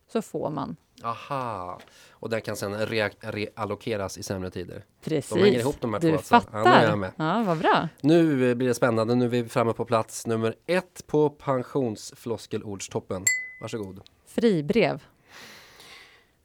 [0.08, 1.80] så får man Aha,
[2.10, 4.84] och den kan rea- reallokeras i sämre tider.
[5.04, 5.30] precis.
[5.34, 6.34] De hänger ihop de här du två alltså.
[6.34, 6.64] Ja, fattar.
[6.64, 7.12] nu är jag med.
[7.16, 7.88] Ja, vad bra.
[8.00, 9.14] Nu blir det spännande.
[9.14, 13.24] Nu är vi framme på plats nummer ett på pensionsfloskelordstoppen.
[13.60, 14.00] Varsågod.
[14.26, 15.02] Fribrev.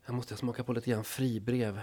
[0.05, 1.79] Jag måste smaka på lite grann fribrev.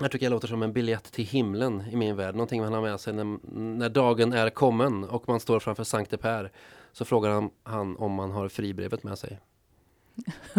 [0.00, 2.34] Jag tycker jag låter som en biljett till himlen i min värld.
[2.34, 6.16] Någonting man har med sig när, när dagen är kommen och man står framför Sankte
[6.16, 6.52] Per.
[6.92, 9.38] Så frågar han, han om man har fribrevet med sig.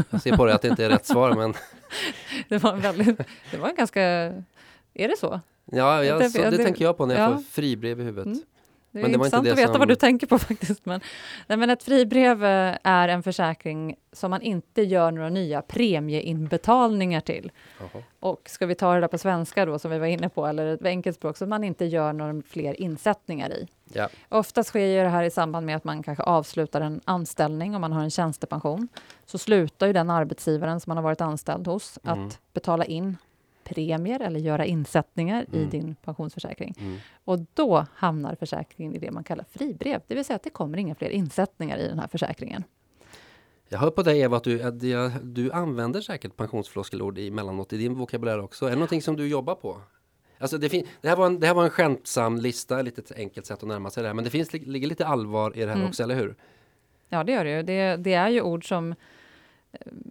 [0.09, 1.53] Jag ser på det att det inte är rätt svar men
[2.49, 3.17] Det var, en väldigt,
[3.51, 4.01] det var en ganska...
[4.93, 5.39] Är det så?
[5.65, 7.35] ja, jag, så, det- tänker jag på när jag ja.
[7.35, 8.25] får fribrev i huvudet.
[8.25, 8.41] Mm.
[8.91, 10.85] Det är Men det intressant det att veta som- vad du tänker på faktiskt.
[10.85, 11.01] Men,
[11.47, 17.21] nej, men ett fribrev eh, är en försäkring som man inte gör några nya premieinbetalningar
[17.21, 17.51] till.
[17.79, 18.03] Jaha.
[18.19, 20.65] Och ska vi ta det där på svenska då, som vi var inne på, eller
[20.65, 23.67] ett enkelt språk, så man inte gör några fler insättningar i.
[23.93, 24.09] Ja.
[24.29, 27.81] Oftast sker ju det här i samband med att man kanske avslutar en anställning, om
[27.81, 28.87] man har en tjänstepension.
[29.25, 32.25] Så slutar ju den arbetsgivaren som man har varit anställd hos Mm.
[32.27, 33.17] att betala in
[33.63, 35.69] premier eller göra insättningar i Mm.
[35.69, 36.75] din pensionsförsäkring.
[36.79, 36.97] Mm.
[37.23, 40.77] Och då hamnar försäkringen i det man kallar fribrev, det vill säga att det kommer
[40.77, 42.63] inga fler insättningar i den här försäkringen.
[43.69, 47.77] Jag hör på dig Eva att du, att jag- du använder säkert pensionsfloskelord emellanåt i
[47.77, 48.65] din vokabulär också.
[48.65, 49.81] Är det någonting som du jobbar på?
[50.39, 53.45] Alltså det, fin- det, här var en, det här var en skämtsam lista, lite enkelt
[53.45, 54.13] sätt att närma sig det här.
[54.13, 55.87] Men det finns, ligger lite allvar i det här Mm.
[55.87, 56.35] också, eller hur?
[57.09, 57.63] Ja, det gör det ju.
[57.63, 58.95] Det, det är ju ord som,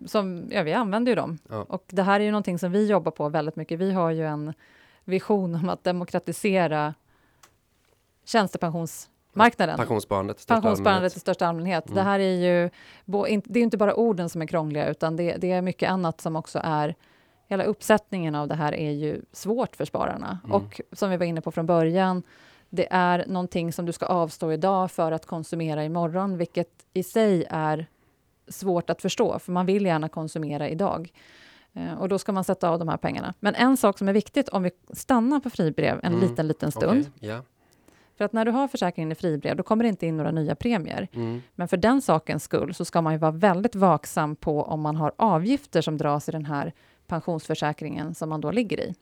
[0.07, 1.39] som ja, vi använder ju dem.
[1.49, 1.67] Ja.
[1.69, 3.79] Och det här är ju någonting som vi jobbar på väldigt mycket.
[3.79, 4.55] Vi har ju en
[5.05, 6.95] vision om att demokratisera
[8.25, 9.77] tjänstepensionsmarknaden.
[9.77, 10.39] Pensionssparandet.
[10.39, 11.17] i största Pensionssparandet allmänhet.
[11.17, 11.87] i största allmänhet.
[11.87, 11.97] Mm.
[11.97, 12.71] Det här är ju
[13.45, 16.37] det är inte bara orden som är krångliga, utan det, det är mycket annat som
[16.37, 16.95] också är
[17.51, 20.39] Hela uppsättningen av det här är ju svårt för spararna.
[20.45, 20.57] Mm.
[20.57, 22.23] Och som vi var inne på från början,
[22.69, 27.47] det är någonting som du ska avstå idag för att konsumera imorgon, vilket i sig
[27.51, 27.87] är
[28.51, 31.13] svårt att förstå, för man vill gärna konsumera idag.
[31.73, 33.35] Eh, Och då ska man sätta av de här pengarna.
[33.41, 36.29] Men en sak som är viktigt om vi stannar på fribrev en Mm.
[36.29, 37.01] liten, liten stund.
[37.17, 37.43] Okej, Ja.
[38.19, 40.55] För att när du har försäkringen i fribrev, då kommer det inte in några nya
[40.55, 41.09] premier.
[41.13, 41.43] Mm.
[41.55, 44.97] Men för den sakens skull så ska man ju vara väldigt vaksam på om man
[44.97, 46.73] har avgifter som dras i den här
[47.07, 48.95] pensionsförsäkringen som man då ligger i.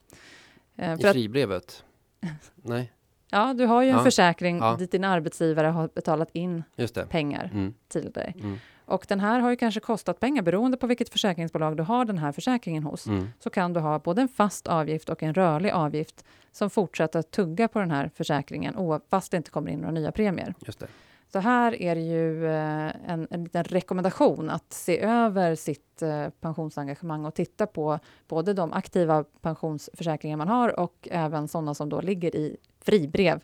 [0.77, 1.85] Eh, I fribrevet?
[2.55, 2.93] Nej,
[3.31, 4.77] ja, du har ju en Ja, försäkring ja.
[4.79, 6.63] dit din arbetsgivare har betalat in
[7.09, 7.75] pengar Mm.
[7.89, 8.35] till dig.
[8.41, 8.59] Mm.
[8.89, 12.19] Och den här har ju kanske kostat pengar beroende på vilket försäkringsbolag du har den
[12.19, 13.07] här försäkringen hos.
[13.07, 13.29] Mm.
[13.39, 17.31] Så kan du ha både en fast avgift och en rörlig avgift som fortsätter att
[17.31, 18.75] tugga på den här försäkringen
[19.11, 20.55] fast det inte kommer in några nya premier.
[20.67, 20.87] Just det.
[21.33, 26.29] Så här är det ju eh, en, en liten rekommendation att se över sitt eh,
[26.41, 27.99] pensionsengagemang och titta på
[28.29, 33.41] både de aktiva pensionsförsäkringar man har och även sådana som då ligger i fribrev.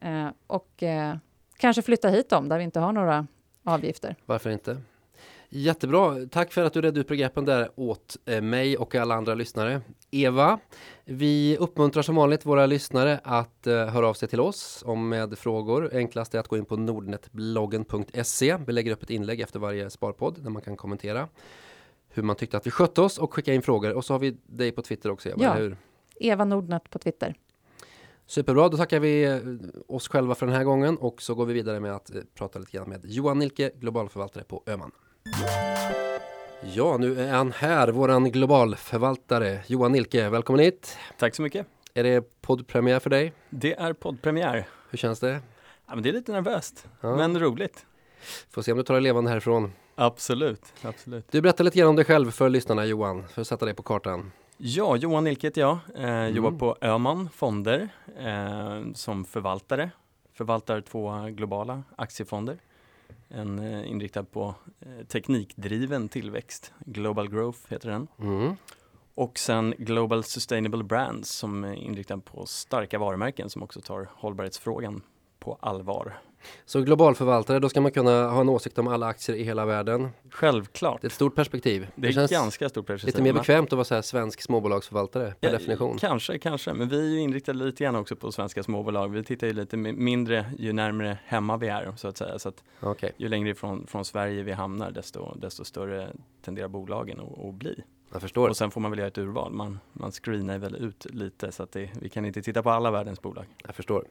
[0.00, 0.82] Eh, och
[1.56, 3.26] kanske flytta hit dem där vi inte har några
[3.64, 4.16] avgifter.
[4.26, 4.76] Varför inte?
[5.48, 6.16] Jättebra.
[6.30, 9.80] Tack för att du redde ut begreppen där åt eh, mig och alla andra lyssnare.
[10.10, 10.58] Eva,
[11.04, 15.38] vi uppmuntrar som vanligt våra lyssnare att eh, höra av sig till oss om med
[15.38, 15.90] frågor.
[15.94, 18.56] Enklast är att gå in på nordnetbloggen.se.
[18.66, 21.28] Vi lägger upp ett inlägg efter varje sparpodd där man kan kommentera
[22.08, 23.92] hur man tyckte att vi skötte oss och skicka in frågor.
[23.92, 25.50] Och så har vi dig på Twitter också, Eva, Ja.
[25.54, 25.76] eller hur?
[26.20, 27.34] Eva Nordnet på Twitter.
[28.26, 29.38] Superbra, då tackar vi eh,
[29.88, 32.58] oss själva för den här gången och så går vi vidare med att eh, prata
[32.58, 34.90] lite grann med Johan Nilke, globalförvaltare på Öman.
[36.74, 40.28] Ja, nu är han här, våran globalförvaltare Johan Nilke.
[40.28, 40.98] Välkommen hit!
[41.18, 41.66] Tack så mycket.
[41.94, 43.32] Är det poddpremiär för dig?
[43.50, 44.66] Det är poddpremiär.
[44.90, 45.40] Hur känns det?
[45.86, 47.16] Ja, men det är lite nervöst, Ja.
[47.16, 47.86] men roligt.
[48.50, 49.72] Får se om du tar dig levande härifrån.
[49.94, 51.26] Absolut, absolut.
[51.30, 53.82] Du berättar lite grann om dig själv för lyssnarna Johan, för att sätta dig på
[53.82, 54.32] kartan.
[54.56, 55.78] Ja, Johan Nilke heter jag.
[55.94, 56.34] Eh, Mm.
[56.36, 57.88] Jobbar på Öman Fonder
[58.18, 59.90] eh, som förvaltare.
[60.32, 62.58] Förvaltar två globala aktiefonder.
[63.28, 66.72] En eh, inriktad på eh, teknikdriven tillväxt.
[66.86, 68.08] Global Growth heter den.
[68.20, 68.56] Mm.
[69.14, 75.02] Och sen Global Sustainable Brands som är inriktad på starka varumärken som också tar hållbarhetsfrågan
[75.38, 76.18] på allvar.
[76.64, 80.08] Så globalförvaltare, då ska man kunna ha en åsikt om alla aktier i hela världen.
[80.30, 81.00] Självklart.
[81.00, 81.86] Det är ett stort perspektiv.
[81.94, 83.14] Det är känns ganska stort perspektiv.
[83.22, 85.98] lite mer bekvämt att vara så här svensk småbolagsförvaltare per Ja, definition.
[85.98, 89.08] Kanske, kanske, men vi är ju inriktade lite grann också på svenska småbolag.
[89.08, 92.38] Vi tittar ju lite mi- mindre ju närmare hemma vi är så att säga.
[92.38, 96.08] Så att Okej, ju längre ifrån från Sverige vi hamnar desto, desto större
[96.44, 97.84] tenderar bolagen att, att bli.
[98.14, 98.48] Jag förstår.
[98.48, 99.52] Och sen får man väl göra ett urval.
[99.52, 102.90] Man, man screenar väl ut lite så att det, vi kan inte titta på alla
[102.90, 103.44] världens bolag.
[103.66, 104.04] Jag förstår.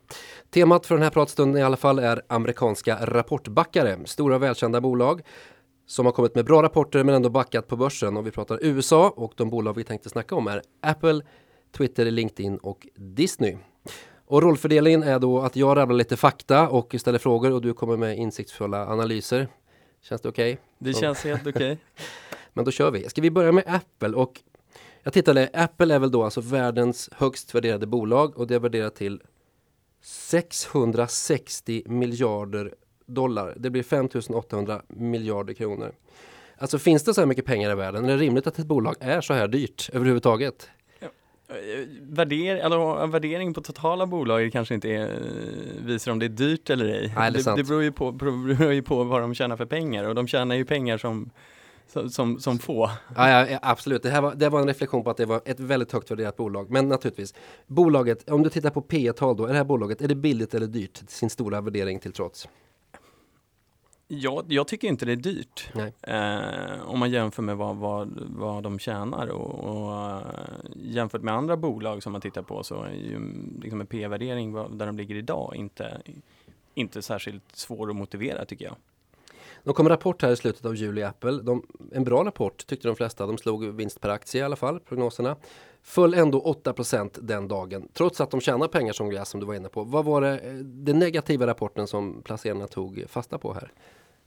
[0.50, 4.00] Temat för den här pratstunden i alla fall är amerikanska rapportbackare.
[4.06, 5.22] Stora välkända bolag
[5.86, 8.18] som har kommit med bra rapporter men ändå backat på börsen.
[8.18, 11.22] Och vi pratar USA och de bolag vi tänkte snacka om är Apple,
[11.78, 13.58] Twitter, LinkedIn och Disney.
[14.26, 17.98] Och rollfördelningen är då att jag rabblar lite fakta och ställer frågor och du kommer
[17.98, 19.48] med insiktsfulla analyser.
[20.02, 20.58] Känns det okej?
[20.80, 21.00] Det Så.
[21.00, 21.78] känns helt okej.
[22.54, 23.10] Men då kör vi.
[23.10, 24.10] Ska vi börja med Apple?
[24.10, 24.42] Och
[25.04, 28.96] jag tittade, Apple är väl då alltså världens högst värderade bolag och det är värderat
[28.96, 29.22] till
[30.02, 32.74] 660 miljarder
[33.06, 33.54] dollar.
[33.58, 35.92] Det blir 5800 miljarder kronor.
[36.58, 38.06] Alltså finns det så här mycket pengar i världen?
[38.06, 40.70] Är det rimligt att ett bolag är så här dyrt överhuvudtaget?
[41.54, 46.30] Eh, Värder, eller, värdering på totala bolag kanske inte är, eh, visar om det är
[46.30, 47.14] dyrt eller ej.
[47.16, 50.04] Nej, det det, det beror, ju på, beror ju på vad de tjänar för pengar
[50.04, 51.30] och de tjänar ju pengar som,
[51.88, 52.90] som, som, som få.
[53.16, 54.04] Ja, ja, ja, absolut.
[54.04, 56.36] Det, här var, det var en reflektion på att det var ett väldigt högt värderat
[56.36, 56.70] bolag.
[56.70, 57.34] Men naturligtvis,
[57.68, 60.54] bolaget, om du tittar på P tal då, är det här bolaget, är det billigt
[60.54, 61.04] eller dyrt?
[61.08, 62.48] Sin stora värdering till trots.
[64.08, 65.72] Jag, jag tycker inte det är dyrt.
[66.02, 70.26] Eh, om man jämför med vad, vad, vad de tjänar och, och eh,
[70.76, 73.20] jämfört med andra bolag som man tittar på så är ju
[73.62, 76.02] liksom en P-värdering där de ligger idag inte,
[76.74, 78.76] inte särskilt svår att motivera tycker jag.
[79.64, 81.32] De kom en rapport här i slutet av juli Apple.
[81.32, 83.26] De, en bra rapport tyckte de flesta.
[83.26, 85.36] De slog vinst per aktie i alla fall, prognoserna.
[85.84, 89.54] Föll ändå 8% den dagen, trots att de tjänar pengar som gräs som du var
[89.54, 89.84] inne på.
[89.84, 93.72] Vad var det, eh, det negativa rapporten som placerarna tog fasta på här?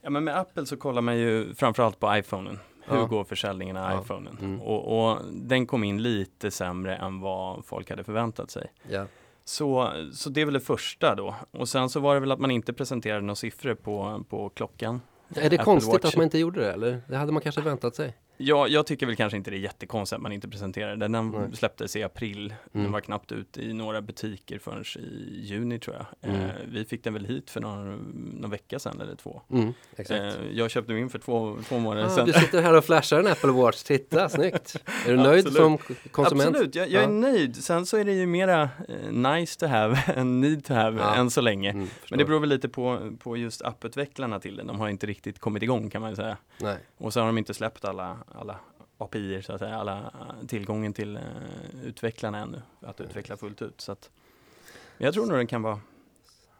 [0.01, 2.59] Ja, men med Apple så kollar man ju framförallt på iPhonen.
[2.85, 3.05] Hur Ja.
[3.05, 4.01] går försäljningen av Ja.
[4.01, 4.37] iPhonen?
[4.41, 4.61] Mm.
[4.61, 8.71] Och, och den kom in lite sämre än vad folk hade förväntat sig.
[8.89, 9.05] Ja.
[9.43, 11.35] Så, så det är väl det första då.
[11.51, 15.01] Och sen så var det väl att man inte presenterade några siffror på, på klockan.
[15.29, 16.05] Är det Apple konstigt Watch.
[16.05, 17.01] att man inte gjorde det eller?
[17.07, 18.13] Det hade man kanske väntat sig.
[18.39, 21.11] Ja, jag tycker väl kanske inte det är jättekonstigt att man inte presenterade den.
[21.11, 21.49] Den Nej.
[21.53, 22.53] släpptes i april.
[22.71, 22.91] Den Mm.
[22.91, 26.05] var knappt ute i några butiker förrän i juni tror jag.
[26.33, 26.41] Mm.
[26.45, 27.95] Eh, vi fick den väl hit för någon,
[28.41, 29.41] någon vecka sedan eller två.
[29.51, 29.73] Mm.
[29.97, 30.17] Eh,
[30.53, 32.25] jag köpte min för två, två månader Ah, sedan.
[32.25, 33.83] du sitter här och flashar en Apple Watch.
[33.83, 34.75] Titta, snyggt.
[35.07, 35.77] Är du nöjd som
[36.11, 36.49] konsument?
[36.49, 37.13] Absolut, jag, jag är Ja.
[37.13, 37.55] nöjd.
[37.63, 41.15] Sen så är det ju mera eh, nice to have än need to have Ja.
[41.15, 41.69] än så länge.
[41.71, 44.67] Mm, Men det beror väl lite på, på just apputvecklarna till den.
[44.67, 46.37] De har inte riktigt kommit igång kan man säga.
[46.61, 46.77] Nej.
[46.97, 48.59] Och så har de inte släppt alla, alla
[48.97, 51.21] API så att säga, alla eh, tillgången till eh,
[51.83, 52.61] utvecklarna ännu.
[52.81, 53.81] Att utveckla fullt ut.
[53.81, 54.09] Så att,
[54.97, 55.79] jag tror nog den kan vara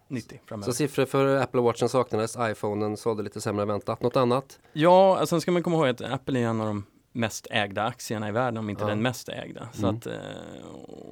[0.08, 0.72] nyttig framöver.
[0.72, 4.02] Så siffror för Apple Watchen saknades, iPhonen sålde lite sämre än väntat.
[4.02, 4.60] Något annat?
[4.74, 7.84] Ja, alltså, sen ska man komma ihåg att Apple är en av de mest ägda
[7.84, 8.88] aktierna i världen, om inte Ja.
[8.88, 9.70] den mest ägda.
[9.74, 9.96] Så Mm.
[9.98, 10.66] att, eh,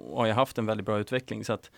[0.10, 1.46] och har ju haft en väldigt bra utveckling.
[1.46, 1.72] Så att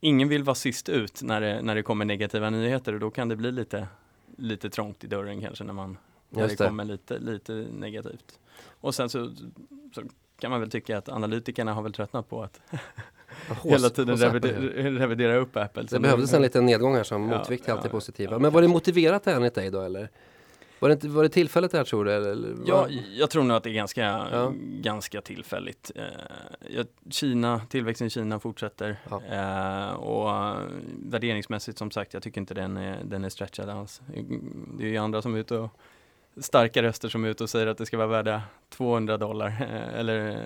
[0.00, 3.28] ingen vill vara sist ut när det, när det kommer negativa nyheter och då kan
[3.28, 3.88] det bli lite,
[4.36, 5.98] lite trångt i dörren kanske när man
[6.36, 6.68] när Just det det.
[6.68, 8.38] kommer lite, lite negativt.
[8.80, 9.30] Och sen så,
[9.94, 10.02] så
[10.38, 12.60] kan man väl tycka att analytikerna har väl tröttnat på att
[13.64, 14.52] hela tiden Apple.
[14.90, 15.82] revidera, upp Apple.
[15.90, 18.32] Det behövdes nu- en liten nedgång här som Ja, motvikt till allt det ja, positiva.
[18.32, 20.10] ja, Men var det motiverat det enligt dig då eller?
[20.78, 22.12] Var det, var det tillfället det här tror du?
[22.12, 22.54] Eller?
[22.66, 24.52] Ja, jag tror nog att det är ganska, Ja.
[24.58, 25.90] ganska tillfälligt.
[25.94, 26.02] Eh,
[26.76, 29.22] ja, Kina, tillväxten i Kina fortsätter Ja.
[29.24, 30.56] eh, och eh,
[31.08, 34.00] värderingsmässigt som sagt, jag tycker inte den är, den är stretchad alls.
[34.78, 35.70] Det är ju andra som är ute och
[36.36, 40.00] starka röster som är ute och säger att det ska vara värda 200 dollar eh,
[40.00, 40.36] eller eh,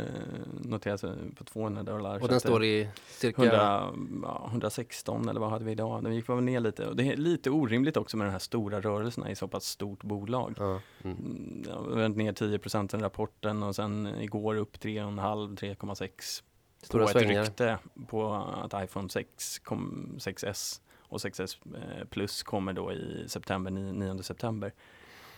[0.64, 1.05] noteras
[1.37, 2.22] på 200 dollar.
[2.22, 3.42] Och den står i cirka...
[3.42, 6.05] 100, ja, 116 eller vad hade vi idag?
[6.05, 6.87] Den gick väl ner lite.
[6.87, 10.03] Och det är lite orimligt också med de här stora rörelserna i så pass stort
[10.03, 10.55] bolag.
[10.59, 11.16] Ja, mm.
[11.16, 16.42] Mm, vänt ner 10% sen rapporten och sen igår upp 3,5, 3,6
[16.83, 17.42] Stora på svängar.
[17.42, 23.24] ett rykte på att iPhone 6 kom, 6S och 6S eh, plus kommer då i
[23.29, 24.72] september, 9, 9 september.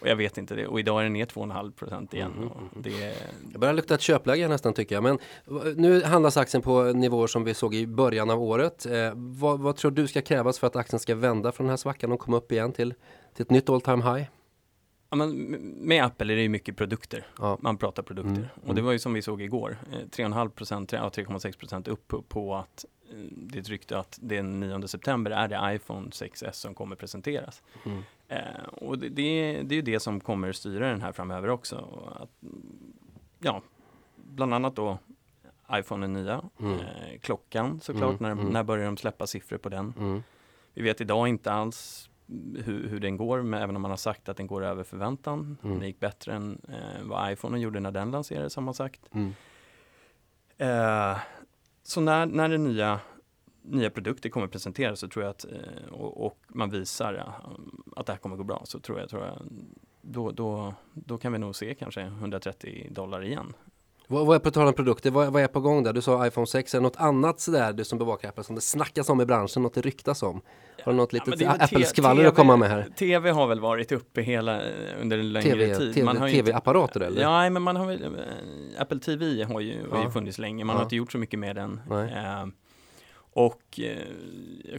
[0.01, 0.67] Och jag vet inte det.
[0.67, 2.33] Och idag är den ner 2,5 procent igen.
[2.37, 2.51] Mhm.
[2.83, 3.15] det
[3.53, 5.03] Det börjar lukta ett köpläge nästan tycker jag.
[5.03, 5.19] Men
[5.77, 8.87] nu handlas aktien på nivåer som vi såg i början av året.
[8.87, 11.77] Eh, vad, vad tror du ska krävas för att aktien ska vända från den här
[11.77, 12.95] svackan och komma upp igen till,
[13.35, 14.27] till ett nytt all time high?
[15.11, 15.33] ja, men
[15.87, 17.27] med Apple är det ju mycket produkter.
[17.39, 17.59] Ja.
[17.61, 18.31] Man pratar produkter.
[18.31, 19.77] Mm, Och det var ju som vi såg igår.
[19.93, 23.99] Eh, 3,5 procent, ja, 3,6 procent upp på, på att eh, det är ett rykte
[23.99, 27.63] att den 9 september är det iPhone 6S som kommer presenteras.
[27.87, 28.03] Mm.
[28.31, 31.49] Eh, och det, det, är- det är ju det som kommer styra den här framöver
[31.51, 31.77] också.
[32.21, 32.31] Att,
[33.39, 33.63] ja,
[34.17, 34.99] bland annat då
[35.73, 36.73] iPhone är nya, Mm.
[36.81, 38.53] eh, klockan såklart, Mm, när, mm.
[38.53, 39.95] när börjar de släppa siffror på den?
[39.99, 40.23] Mm.
[40.75, 42.11] Vi vet idag inte alls
[42.65, 45.57] hur, hur den går, men även om man har sagt att den går över förväntan.
[45.63, 45.79] Mm.
[45.79, 49.01] Den gick bättre än eh, vad iPhone gjorde när den lanserades, har man sagt.
[49.15, 49.33] Mm.
[50.59, 51.19] Eh,
[51.83, 53.01] så när, när den nya,
[53.71, 57.35] nya produkter kommer presenteras så tror jag att, eh, och, och man visar ja,
[57.97, 59.39] att det här kommer gå bra, så tror jag, tror jag
[60.03, 63.53] då, då, då kan vi nog se kanske 130 dollar igen.
[64.07, 65.93] Vad, vad är på tal om produkter, vad, vad är på gång där?
[65.93, 68.61] Du sa iPhone 6, är det något annat sådär du som bevakar Apple som det
[68.61, 70.41] snackas om i branschen, något det ryktas om?
[70.85, 72.83] Har du något litet Apple-skvaller att komma med här?
[72.97, 75.95] TV har väl varit uppe hela eh, under en längre TV, tid.
[75.95, 77.23] TV, har TV-apparater eller?
[77.23, 80.05] Ja, men man har väl, eh, Apple TV har ju, har Ja.
[80.05, 80.79] ju funnits länge, man Ja.
[80.79, 81.81] har inte gjort så mycket med den.
[81.91, 82.47] Eh,
[83.47, 84.07] och eh,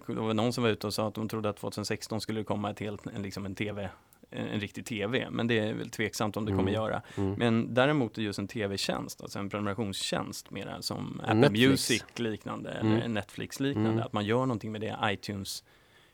[0.07, 2.43] det var någon som var ute och sa att de trodde att 2016 skulle det
[2.43, 3.89] komma ett helt, en, liksom en TV,
[4.29, 6.73] en, riktig TV, men det är väl tveksamt om det kommer Mm.
[6.73, 7.01] göra.
[7.17, 7.33] Mm.
[7.33, 11.69] Men däremot är just en TV-tjänst, alltså en prenumerationstjänst mera som Apple Netflix.
[11.69, 13.13] Music liknande eller Mm.
[13.13, 14.03] Netflix liknande, Mm.
[14.03, 15.63] att man gör någonting med det iTunes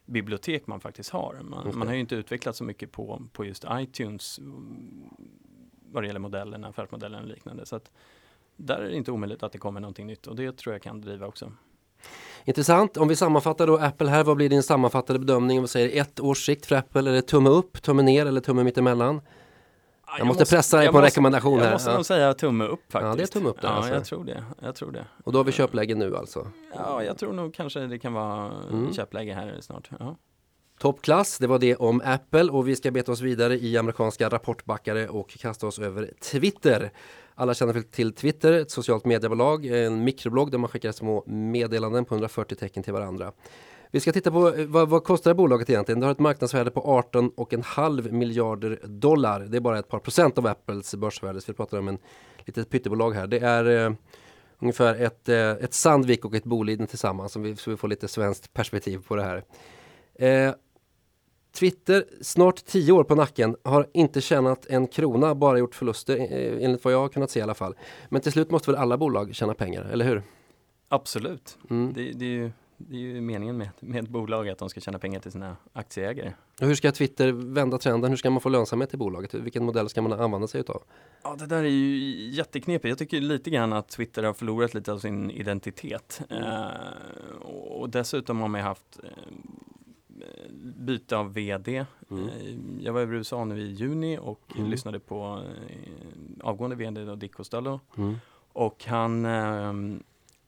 [0.05, 1.39] bibliotek man faktiskt har.
[1.43, 1.73] Man, det.
[1.77, 5.09] man har ju inte utvecklat så mycket på, på just iTunes mm,
[5.91, 7.65] vad det gäller modellerna, affärsmodellerna och liknande.
[7.65, 7.91] Så att
[8.55, 11.01] där är det inte omöjligt att det kommer någonting nytt och det tror jag kan
[11.01, 11.51] driva också.
[12.45, 12.97] Intressant.
[12.97, 15.59] Om vi sammanfattar då Apple här, vad blir din sammanfattade bedömning?
[15.61, 17.09] Vad säger ett års sikt för Apple?
[17.09, 19.21] Är det tumme upp, tumme ner eller tumme mittemellan?
[20.17, 21.71] Jag måste pressa dig jag på en måste- rekommendation jag här.
[21.73, 21.95] måste Ja.
[21.95, 23.09] nog säga tumme upp faktiskt.
[23.09, 23.93] Ja, det är tumme upp där, Ja, alltså.
[23.93, 24.43] jag tror det.
[24.61, 25.05] Jag tror det.
[25.23, 26.47] Och då har vi köpläge nu alltså.
[26.75, 28.93] Ja, jag tror nog kanske det kan vara Mm.
[28.93, 29.89] köpläge här snart.
[29.99, 30.15] Ja.
[30.79, 35.07] Toppklass, det var det om Apple och vi ska beta oss vidare i amerikanska rapportbackare
[35.07, 36.91] och kasta oss över Twitter.
[37.39, 42.05] Alla känner väl till Twitter, ett socialt mediebolag, en mikroblogg där man skickar små meddelanden
[42.05, 43.31] på 140 tecken till varandra.
[43.91, 45.99] Vi ska titta på eh, vad, vad kostar bolaget egentligen?
[45.99, 49.39] Det har ett marknadsvärde på 18,5 miljarder dollar.
[49.39, 51.97] Det är bara ett par procent av Apples börsvärde, så vi pratar om en
[52.45, 53.27] litet pyttebolag här.
[53.27, 53.93] Det är eh,
[54.59, 58.07] ungefär ett, eh, ett Sandvik och ett Boliden tillsammans, så vi, så vi får lite
[58.07, 59.43] svenskt perspektiv på det här.
[60.15, 60.53] Eh,
[61.59, 66.65] Twitter, snart tio år på nacken, har inte tjänat en krona, bara gjort förluster eh,
[66.65, 67.75] enligt vad jag har kunnat se i alla fall.
[68.09, 70.23] Men till slut måste väl alla bolag tjäna pengar, eller hur?
[70.89, 71.57] Absolut.
[71.69, 71.93] Mm.
[71.93, 74.79] Det, det, är ju, det är ju meningen med, med ett bolag att de ska
[74.79, 76.33] tjäna pengar till sina aktieägare.
[76.61, 78.09] Och hur ska Twitter vända trenden?
[78.09, 79.33] Hur ska man få lönsamhet i bolaget?
[79.33, 80.81] Vilken modell ska man använda sig utav?
[81.23, 81.97] Ja, det där är ju
[82.29, 82.89] jätteknepigt.
[82.89, 86.21] Jag tycker lite grann att Twitter har förlorat lite av sin identitet.
[86.29, 89.09] Eh, och dessutom har man haft eh,
[90.75, 91.85] byte av VD.
[92.11, 92.29] Mm.
[92.29, 94.69] Eh, jag var i USA nu i juni och Mm.
[94.71, 95.77] lyssnade på eh,
[96.47, 97.79] avgående VD då, Dick Costello.
[97.97, 98.15] Mm.
[98.53, 99.73] Och han, eh,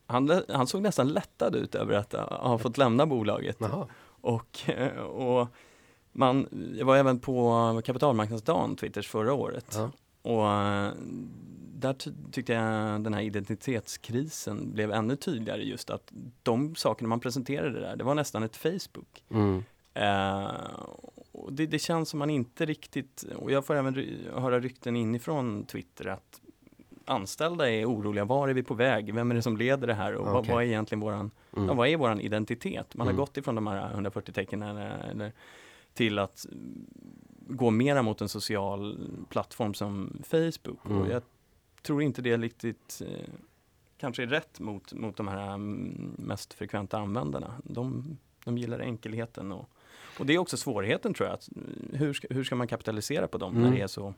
[0.06, 3.58] han, han såg nästan lättad ut över att ha ha fått lämna bolaget.
[3.60, 3.88] Jaha.
[4.22, 5.48] Och, eh, och
[6.12, 6.47] man,
[6.78, 9.78] jag var även på kapitalmarknadsdagen, Twitters förra året.
[9.78, 9.91] Ja.
[10.22, 10.91] Och eh,
[11.74, 16.12] där ty tyckte jag den här identitetskrisen blev ännu tydligare just att
[16.43, 19.24] de sakerna man presenterade där, det var nästan ett Facebook.
[19.30, 19.64] Mm.
[19.94, 20.52] Eh,
[21.32, 23.96] och det, det känns som man inte riktigt, och jag får även
[24.34, 26.42] höra rykten inifrån Twitter att
[27.06, 30.16] anställda är oroliga, var är vi på väg, vem är det som leder det här
[30.16, 30.54] och vad, Okej.
[30.54, 31.68] vad är egentligen våran, Mm.
[31.68, 32.96] ja, vad är våran identitet?
[32.96, 33.16] Man Mm.
[33.18, 35.32] har gått ifrån de här 140 tecken eller, eller
[35.94, 36.46] till att
[37.48, 38.98] gå mera mot en social
[39.30, 40.86] plattform som Facebook.
[40.86, 41.02] Mm.
[41.02, 41.24] Och jag
[41.82, 43.30] tror inte det är riktigt eh,
[43.98, 47.54] kanske är rätt mot, mot de här mm, mest frekventa användarna.
[47.64, 49.70] De, de gillar enkelheten och,
[50.20, 51.34] och det är också svårigheten tror jag.
[51.34, 53.70] Att, eh, hur, ska, hur ska man kapitalisera på dem Mm.
[53.70, 54.13] när det är så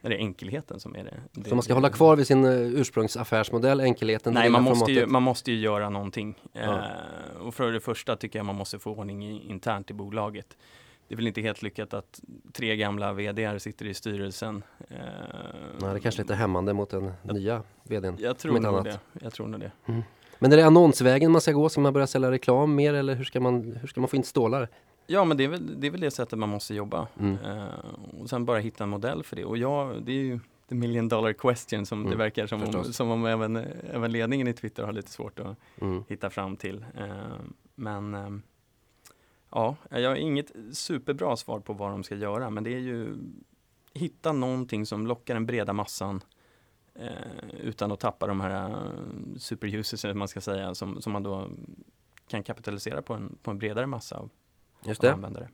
[0.00, 1.14] när det är enkelheten som är det.
[1.32, 4.34] det Så man ska hålla kvar vid sin eh, ursprungsaffärsmodell, enkelheten.
[4.34, 6.34] Nej, man måste, ju, man måste ju göra någonting.
[6.52, 6.60] Ja.
[6.60, 10.56] Eh, och för det första tycker jag man måste få ordning i, internt i bolaget.
[11.08, 12.20] Det är väl inte helt lyckat att
[12.52, 14.62] tre gamla VD sitter i styrelsen.
[14.88, 15.00] Eh, Nej,
[15.80, 18.16] det är kanske är lite hämmande mot den nya vdn.
[18.20, 19.00] Jag tror nog det.
[19.20, 19.72] Jag tror nog det.
[20.38, 21.68] Men är det annonsvägen man ska gå?
[21.68, 24.24] Ska man börja sälja reklam mer eller hur ska man, hur ska man få in
[24.24, 24.68] stålar?
[25.10, 27.08] Ja, men det är väl det, är väl det sättet man måste jobba.
[27.20, 27.38] Mm.
[27.44, 27.68] Eh,
[28.20, 29.44] och sen bara hitta en modell för det.
[29.44, 32.72] Och jag, det är ju the million dollar question som Mm, det verkar som om,
[32.72, 32.96] förstås.
[32.96, 33.56] som om även,
[33.92, 36.04] även ledningen i Twitter har lite svårt att Mm.
[36.08, 36.84] hitta fram till.
[36.98, 37.06] Eh,
[37.74, 38.30] men eh,
[39.50, 43.16] ja, jag har inget superbra svar på vad de ska göra, men det är ju
[43.94, 46.20] hitta någonting som lockar den breda massan
[47.62, 51.48] utan att tappa de här uh, superusers, man ska säga, som, som man då
[52.28, 54.30] kan kapitalisera på en, på en bredare massa av,
[54.84, 55.12] Just det.
[55.12, 55.48] användare.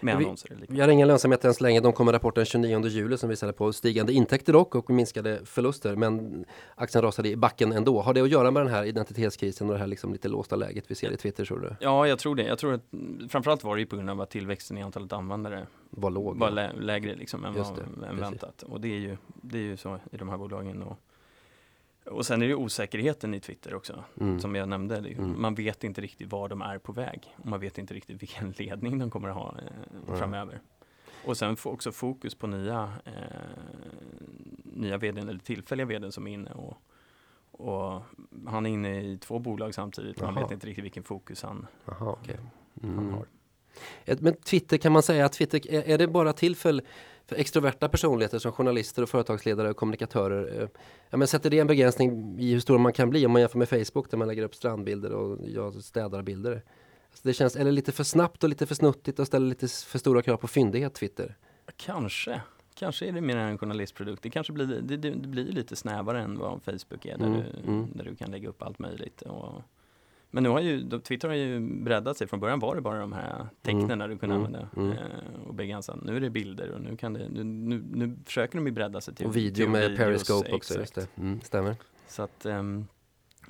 [0.00, 0.66] Med Vi- annonser eller.
[0.68, 1.80] Vi har ingen lönsamhet än så länge.
[1.80, 5.96] De kom med rapporten 29 juli som visade på stigande intäkter dock och minskade förluster.
[5.96, 6.44] Men
[6.74, 8.00] aktien rasade i backen ändå.
[8.00, 10.84] Har det att göra med den här identitetskrisen och det här liksom lite låsta läget
[10.90, 11.76] vi ser i Twitter tror du?
[11.80, 12.42] Ja, jag tror det.
[12.42, 12.82] Jag tror att
[13.28, 16.36] framförallt var det på grund av att tillväxten i antalet användare Var låg?
[16.38, 18.62] var lä lägre liksom än, vad, det, än väntat.
[18.62, 20.82] Och det är, ju, det är ju så i de här bolagen.
[20.82, 20.98] Och,
[22.10, 24.04] och sen är det osäkerheten i Twitter också.
[24.20, 24.40] Mm.
[24.40, 24.96] Som jag nämnde.
[24.96, 25.40] Mm.
[25.42, 27.34] Man vet inte riktigt var de är på väg.
[27.36, 30.60] Och man vet inte riktigt vilken ledning de kommer att ha eh, framöver.
[31.24, 33.12] Och sen också fokus på nya, eh,
[34.64, 36.50] nya vdn eller tillfälliga vdn som är inne.
[36.50, 36.76] Och,
[37.52, 38.02] och
[38.46, 40.20] han är inne i två bolag samtidigt.
[40.20, 42.36] Man vet inte riktigt vilken fokus han, Jaha, okej.
[42.82, 43.12] han Mm.
[43.14, 43.26] har.
[44.04, 46.80] Ett- Men Twitter kan man säga att Twitter, är, är det bara till för,
[47.28, 50.62] för extroverta personligheter som journalister och företagsledare och kommunikatörer?
[50.62, 50.68] Eh,
[51.10, 53.58] Ja, men sätter det en begränsning i hur stor man kan bli om man jämför
[53.58, 56.62] med Facebook där man lägger upp strandbilder och jag städar bilder?
[57.10, 59.98] Alltså det känns, eller lite för snabbt och lite för snuttigt och ställer lite för
[59.98, 61.36] stora krav på fyndighet Twitter.
[61.76, 62.40] Kanske.
[62.74, 64.22] Kanske är det mer en journalistprodukt.
[64.22, 67.40] Det kanske blir, det, det, det blir lite snävare än vad Facebook är där, Mm,
[67.40, 67.88] du, mm.
[67.94, 69.22] där du kan lägga upp allt möjligt.
[69.22, 69.62] Och,
[70.30, 72.26] men nu har ju, Twitter har ju breddat sig.
[72.26, 74.92] Från början var det bara de här tecknen du kunde mm, använda mm.
[74.92, 74.98] eh,
[75.46, 75.98] och begränsa.
[76.02, 79.00] Nu är det bilder och nu, kan det, nu, nu, nu försöker de ju bredda
[79.00, 80.74] sig till Och video till med videos, Periscope också.
[80.74, 80.78] exakt.
[80.78, 81.22] Just det.
[81.22, 81.76] Mm, stämmer.
[82.08, 82.86] Så att, ehm,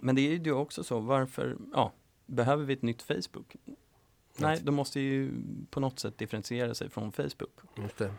[0.01, 1.93] men det är ju också så, varför, ja,
[2.27, 3.57] behöver vi ett nytt Facebook?
[4.37, 5.31] Nej, de måste ju
[5.71, 7.53] på något sätt differentiera sig från Facebook.
[7.77, 8.11] Just det.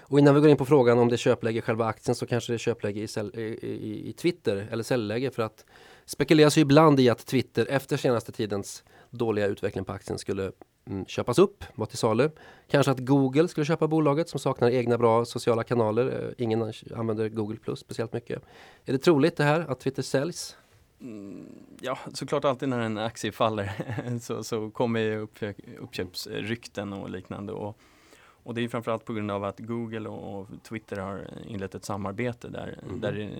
[0.00, 2.26] Och innan vi går in på frågan om det är köpläge i själva aktien så
[2.26, 5.64] kanske det är köpläge i, i, i Twitter eller säljläge för att
[6.06, 10.52] spekuleras ju ibland i att Twitter efter senaste tidens dåliga utveckling på aktien skulle
[10.86, 12.30] mm, köpas upp, vara till salu.
[12.68, 16.06] Kanske att Google skulle köpa bolaget som saknar egna bra sociala kanaler.
[16.38, 18.42] Eh, Ingen använder Google Plus speciellt mycket.
[18.84, 20.56] Är det troligt det här att Twitter säljs?
[21.00, 21.46] Mm,
[21.80, 23.72] Ja, såklart alltid när en aktie faller
[24.20, 25.38] så, så kommer ju upp,
[25.80, 27.52] uppköpsrykten och liknande.
[27.52, 27.78] Och,
[28.44, 31.84] och det är framförallt på grund av att Google och, och Twitter har inlett ett
[31.84, 33.00] samarbete där, Mhm.
[33.00, 33.30] där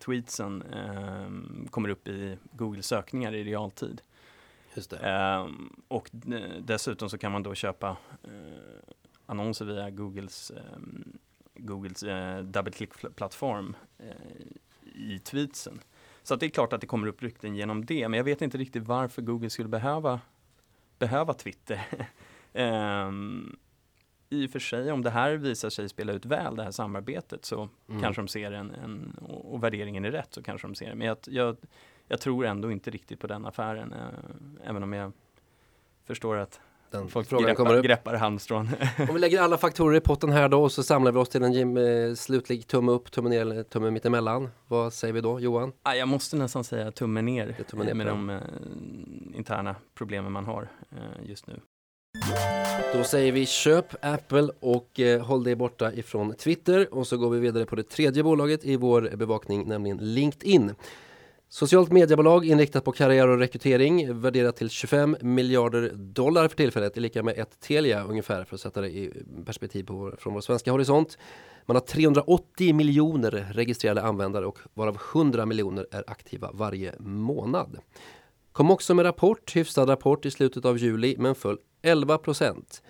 [0.00, 4.02] tweetsen eh, kommer upp i Googles sökningar i realtid.
[4.74, 6.10] Just Ehm, och
[6.60, 8.94] dessutom så kan man då köpa eh,
[9.26, 11.18] annonser via Googles, ehm,
[11.54, 14.14] Googles eh, double click-plattform eh,
[14.94, 15.80] i tweetsen.
[16.22, 18.58] Så det är klart att det kommer upp rykten genom det, men jag vet inte
[18.58, 20.20] riktigt varför Google skulle behöva,
[20.98, 21.80] behöva Twitter.
[22.52, 23.56] Ehm,
[24.30, 27.44] I och för sig, om det här visar sig spela ut väl, det här samarbetet,
[27.44, 28.02] så Mm.
[28.02, 30.94] kanske de ser en, en och, värderingen är rätt, så kanske de ser det.
[30.94, 31.56] Men jag, jag,
[32.08, 35.12] jag tror ändå inte riktigt på den affären, eh, även om jag
[36.06, 36.60] förstår att
[36.90, 37.84] Den folk frågan kommer greppar, upp.
[37.84, 38.68] greppar halmstrån.
[39.08, 41.42] Om vi lägger alla faktorer i potten här då och så samlar vi oss till
[41.42, 41.76] en gem-
[42.08, 44.48] eh, slutlig tumme upp, tumme ner, eller tumme mittemellan.
[44.68, 45.72] Vad säger vi då Johan?
[45.82, 48.40] Ah, jag måste nästan säga tummen ner, tummen ner med de eh,
[49.34, 51.60] interna problemen man har eh, just nu.
[52.92, 57.30] Då säger vi köp Apple och eh, håll dig borta ifrån Twitter och så går
[57.30, 60.74] vi vidare på det tredje bolaget i vår bevakning, nämligen LinkedIn.
[61.48, 67.00] Socialt mediebolag inriktat på karriär och rekrytering värderat till 25 miljarder dollar för tillfället, är
[67.00, 69.12] lika med ett Telia ungefär för att sätta det i
[69.46, 71.18] perspektiv på vår, från vår svenska horisont.
[71.66, 77.78] Man har 380 miljoner registrerade användare och varav 100 miljoner är aktiva varje månad.
[78.52, 82.82] Kom också med rapport, hyfsad rapport i slutet av juli men föll 11 procent.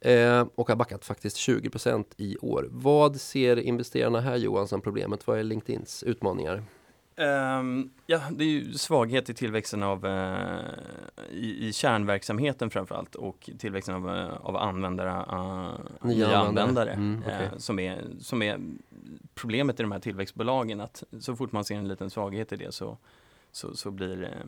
[0.00, 2.68] Eh, och har backat faktiskt 20 procent i år.
[2.70, 5.26] Vad ser investerarna här Johan som problemet?
[5.26, 6.62] Vad är LinkedIns utmaningar?
[7.16, 10.58] Um, ja, det är ju svaghet i tillväxten av uh,
[11.30, 17.22] i, i kärnverksamheten framförallt och tillväxten av, uh, av användare, uh, nya, nya användare, mm,
[17.22, 17.48] okay.
[17.56, 18.60] som, är, som är
[19.34, 22.72] problemet i de här tillväxtbolagen att så fort man ser en liten svaghet i det
[22.72, 22.98] så,
[23.52, 24.44] så, så blir,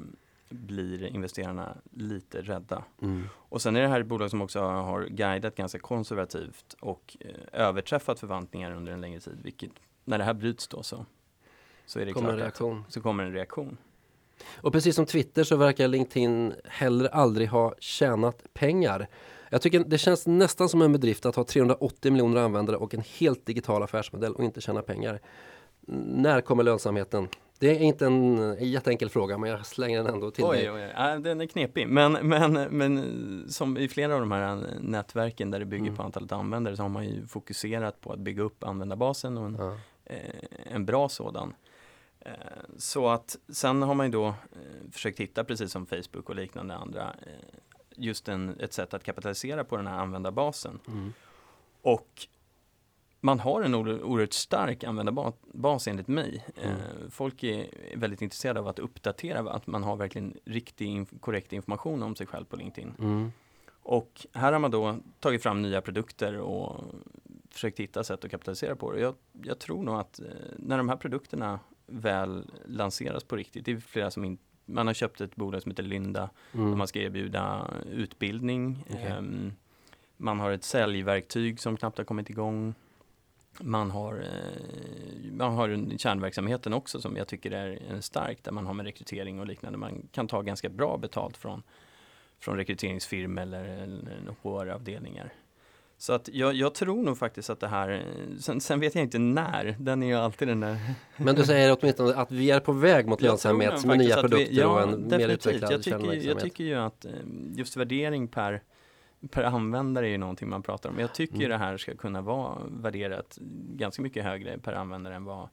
[0.53, 2.85] blir investerarna lite rädda.
[3.03, 3.29] Mm.
[3.35, 7.17] Och sen är det här ett bolag som också har guidat ganska konservativt och
[7.53, 9.71] överträffat förväntningar under en längre tid, vilket
[10.05, 11.07] när det här bryts då så
[11.87, 12.85] så är det kommer klart en reaktion.
[12.87, 13.77] Att, så kommer en reaktion.
[14.55, 19.09] Och precis som Twitter så verkar LinkedIn heller aldrig ha tjänat pengar.
[19.51, 23.03] Jag tycker det känns nästan som en bedrift att ha 380 miljoner användare och en
[23.19, 25.21] helt digital affärsmodell och inte tjäna pengar.
[26.07, 27.29] När kommer lönsamheten?
[27.63, 30.71] Det är inte en jätteenkel fråga men jag slänger den ändå till oj, dig.
[30.71, 30.93] Oj, oj.
[30.97, 35.59] Ja, den är knepig men, men, men som i flera av de här nätverken där
[35.59, 35.97] det bygger mm.
[35.97, 39.57] på antalet användare så har man ju fokuserat på att bygga upp användarbasen och en,
[39.59, 39.77] ja.
[40.05, 41.55] eh, en bra sådan.
[42.21, 42.33] Eh,
[42.79, 46.75] så att sen har man ju då eh, försökt hitta, precis som Facebook och liknande
[46.75, 47.59] andra, eh,
[47.97, 50.79] just en, ett sätt att kapitalisera på den här användarbasen.
[50.89, 51.13] Mm.
[51.83, 52.27] Och
[53.25, 56.45] man har en oerhört stark användarbas enligt mig.
[56.63, 56.77] Mm.
[57.11, 57.67] Folk är
[57.97, 62.45] väldigt intresserade av att uppdatera, att man har verkligen riktig, korrekt information om sig själv
[62.45, 62.95] på LinkedIn.
[62.99, 63.33] Mm.
[63.83, 66.85] Och här har man då tagit fram nya produkter och
[67.51, 69.01] försökt hitta sätt att kapitalisera på det.
[69.01, 70.21] Jag, jag tror nog att
[70.57, 73.65] när de här produkterna väl lanseras på riktigt.
[73.65, 76.71] Det är flera som in, man har köpt ett bolag som heter Lynda mm.
[76.71, 78.87] där man ska erbjuda utbildning.
[78.91, 79.07] Okay.
[79.07, 79.53] Um, ehm,
[80.17, 82.75] man har ett säljverktyg som knappt har kommit igång.
[83.59, 88.75] Man har, eh, man har kärnverksamheten också som jag tycker är stark där man har
[88.75, 89.79] med rekrytering och liknande.
[89.79, 91.63] Man kan ta ganska bra betalt från,
[92.39, 95.33] från rekryteringsfirmor eller, eller HR-avdelningar.
[96.03, 98.05] Så att jag, jag, tror nog faktiskt att det här,
[98.41, 100.77] sen, sen, vet jag inte när, den är ju alltid den där.
[101.17, 104.61] Men du säger åtminstone att vi är på väg mot lönsamhet med nya produkter vi,
[104.61, 105.19] ja, och en definitivt.
[105.19, 107.11] mer utvecklad jag tycker, jag tycker ju att eh,
[107.55, 108.63] just värdering per,
[109.31, 110.99] per användare är ju någonting man pratar om.
[110.99, 111.49] Jag tycker mm.
[111.49, 113.39] det här ska kunna vara värderat
[113.75, 115.49] ganska mycket högre per användare än vad,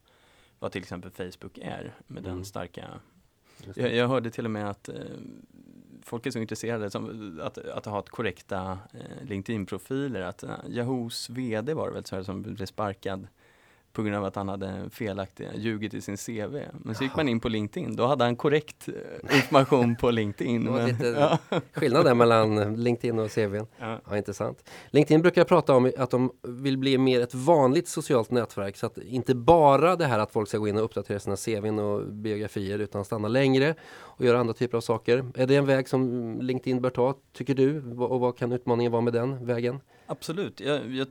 [0.60, 2.36] vad till exempel Facebook är med mm.
[2.36, 3.00] den starka
[3.76, 4.96] jag, jag, hörde till och med att eh,
[6.04, 10.22] folk är så intresserade som, att, att ha ett korrekta eh, LinkedIn-profiler.
[10.22, 13.28] Att eh, Yahoos VD var det väl så här, som blev sparkad
[13.94, 16.58] på grund av att han hade felaktiga ljugit i sin CV.
[16.74, 20.66] Men så gick man in på LinkedIn, då hade han korrekt eh, information på LinkedIn.
[20.66, 21.08] Det var lite
[21.50, 21.60] ja.
[21.74, 23.68] skillnad där mellan LinkedIn och CVn.
[23.78, 24.00] Ja.
[24.10, 24.18] ja.
[24.18, 24.70] intressant.
[24.90, 28.98] LinkedIn brukar prata om att de vill bli mer ett vanligt socialt nätverk så att
[28.98, 32.80] inte bara det här att folk ska gå in och uppdatera sina CVn och biografier
[32.80, 35.32] utan stanna längre och göra andra typer av saker.
[35.36, 37.94] Är det en väg som LinkedIn bör ta, tycker du?
[37.98, 39.80] Och vad kan utmaningen vara med den vägen?
[40.06, 40.60] Absolut.
[40.60, 41.08] Jag, jag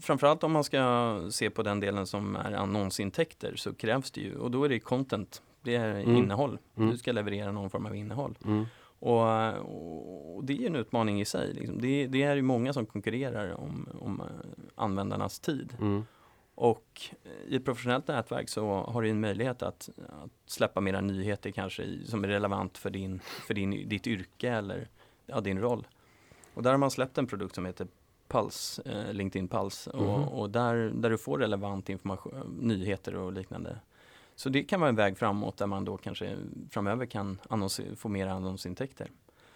[0.00, 4.36] framförallt om man ska se på den delen som är annonsintäkter så krävs det ju
[4.36, 5.42] och då är det content.
[5.62, 6.16] Det är mm.
[6.16, 6.58] innehåll.
[6.76, 6.90] Mm.
[6.90, 8.38] Du ska leverera någon form av innehåll.
[8.44, 8.64] Mm.
[9.00, 11.54] Och, och, det är en utmaning i sig.
[11.54, 11.80] Liksom.
[11.80, 14.22] Det, det, är ju många som konkurrerar om, om
[14.74, 15.76] användarnas tid.
[15.80, 16.04] Mm.
[16.54, 17.00] Och
[17.46, 21.82] i ett professionellt nätverk så har du en möjlighet att, att släppa mera nyheter kanske
[21.82, 24.88] i, som är relevant för, din, för din, ditt yrke eller
[25.26, 25.86] ja, din roll.
[26.54, 27.86] Och där har man släppt en produkt som heter
[28.28, 30.06] Puls, eh, LinkedIn Puls mm.
[30.06, 30.28] och, mhm.
[30.28, 33.78] och, där, där du får relevant information, nyheter och liknande.
[34.34, 36.36] Så det kan vara en väg framåt där man då kanske
[36.70, 37.38] framöver kan
[37.96, 39.10] få mer annonsintäkter.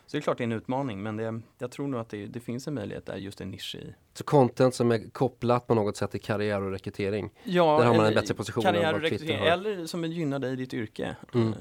[0.06, 2.26] Så det är klart det är en utmaning men det, jag tror nog att det,
[2.26, 3.94] det, finns en möjlighet där, just en nisch i.
[4.14, 7.30] Så content som är kopplat på något sätt till karriär och rekrytering?
[7.44, 10.56] Ja, där har man en bättre position karriär och rekrytering eller som gynnar dig i
[10.56, 11.16] ditt yrke.
[11.34, 11.48] Mm.
[11.48, 11.54] Uh,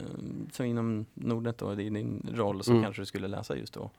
[0.52, 2.84] så inom Nordnet då, i din roll så mm.
[2.84, 3.92] kanske du skulle läsa just då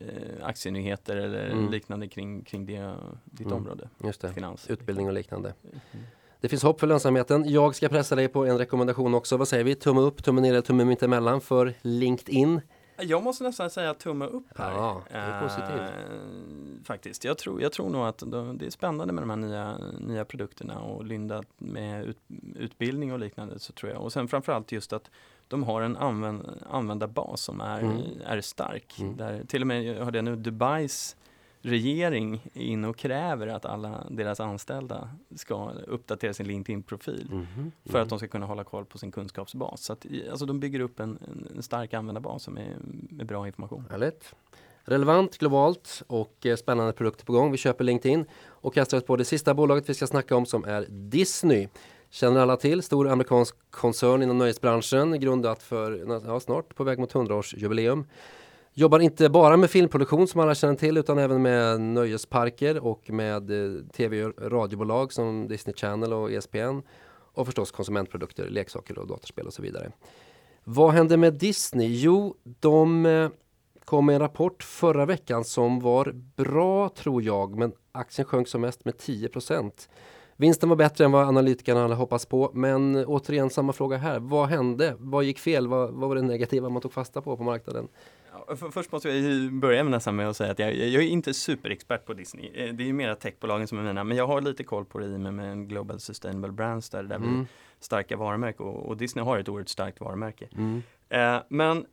[0.00, 1.70] eh, aktienyheter eller mm.
[1.70, 2.94] liknande kring, kring det,
[3.24, 3.58] ditt mm.
[3.58, 3.88] område.
[4.04, 4.70] Just det, Finans.
[4.70, 5.54] utbildning och liknande.
[5.62, 6.06] Mm.
[6.40, 7.48] Det finns hopp för lönsamheten.
[7.48, 9.36] Jag ska pressa dig på en rekommendation också.
[9.36, 9.74] Vad säger vi?
[9.74, 12.60] Tumme upp, tumme ner eller tumme mittemellan för LinkedIn?
[13.00, 14.72] Jag måste nästan säga tumme upp här.
[14.72, 15.80] Ja, det är positivt.
[15.80, 17.24] Eh, faktiskt.
[17.24, 18.18] Jag tror, jag tror nog att
[18.58, 22.18] det är spännande med de här nya, nya produkterna och Lynda med ut,
[22.56, 24.02] utbildning och liknande så tror jag.
[24.02, 25.10] Och sen framförallt just att
[25.48, 28.02] de har en använd, användarbas som är, mm.
[28.26, 28.98] är stark.
[29.00, 29.16] Mm.
[29.16, 31.16] Där, till och med hörde jag nu Dubais
[31.62, 38.00] regering är inne och kräver att alla deras anställda ska uppdatera sin LinkedIn-profil mm för
[38.00, 39.82] att de ska kunna hålla koll på sin kunskapsbas.
[39.84, 41.18] Så att, alltså de bygger upp en,
[41.56, 42.76] en stark användarbas som är,
[43.10, 43.84] med bra information.
[43.90, 44.34] Härligt.
[44.84, 47.52] Relevant, globalt och eh, spännande produkter på gång.
[47.52, 50.64] Vi köper LinkedIn och kastar oss på det sista bolaget vi ska snacka om som
[50.64, 51.68] är Disney.
[52.10, 57.12] Känner alla till, stor amerikansk koncern inom nöjesbranschen grundat för ja, snart på väg mot
[57.12, 58.04] 100-årsjubileum.
[58.72, 63.50] Jobbar inte bara med filmproduktion som alla känner till utan även med nöjesparker och med
[63.50, 66.80] eh, tv och radiobolag som Disney Channel och ESPN.
[67.34, 69.92] Och förstås konsumentprodukter, leksaker och datorspel och så vidare.
[70.64, 71.86] Vad hände med Disney?
[71.86, 73.30] Jo, de eh,
[73.84, 78.60] kom med en rapport förra veckan som var bra tror jag, men aktien sjönk som
[78.60, 79.28] mest med 10
[80.40, 84.18] Vinsten var bättre än vad analytikerna hade hoppats på, men återigen samma fråga här.
[84.18, 84.94] Vad hände?
[84.98, 85.66] Vad gick fel?
[85.66, 87.88] Vad, vad var det negativa man tog fasta på på marknaden?
[88.32, 91.08] Ja, för, först måste jag börja med nästan med att säga att jag, jag är
[91.08, 92.50] inte superexpert på Disney.
[92.54, 94.98] Eh, det är ju mera techbolagen som är mina, men jag har lite koll på
[94.98, 97.40] det i och med, med en Global Sustainable Brands där, där mm.
[97.40, 97.46] vi
[97.80, 100.48] starka varumärken och, och, Disney har ett oerhört starkt varumärke.
[100.56, 100.82] Mm.
[101.08, 101.86] Eh, men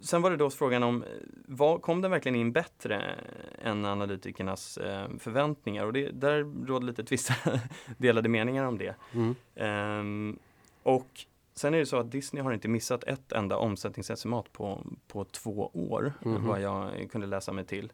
[0.00, 1.04] sen var det då frågan om,
[1.46, 3.14] vad, kom den verkligen in bättre
[3.62, 5.86] än analytikernas eh, förväntningar?
[5.86, 7.34] Och det, där råder lite tvista
[7.98, 8.94] delade meningar om det.
[9.12, 9.34] Mm.
[9.54, 10.36] Eh,
[10.82, 15.24] och sen är det så att Disney har inte missat ett enda omsättningsestimat på, på
[15.24, 16.46] två år, mm.
[16.46, 17.92] vad jag kunde läsa mig till.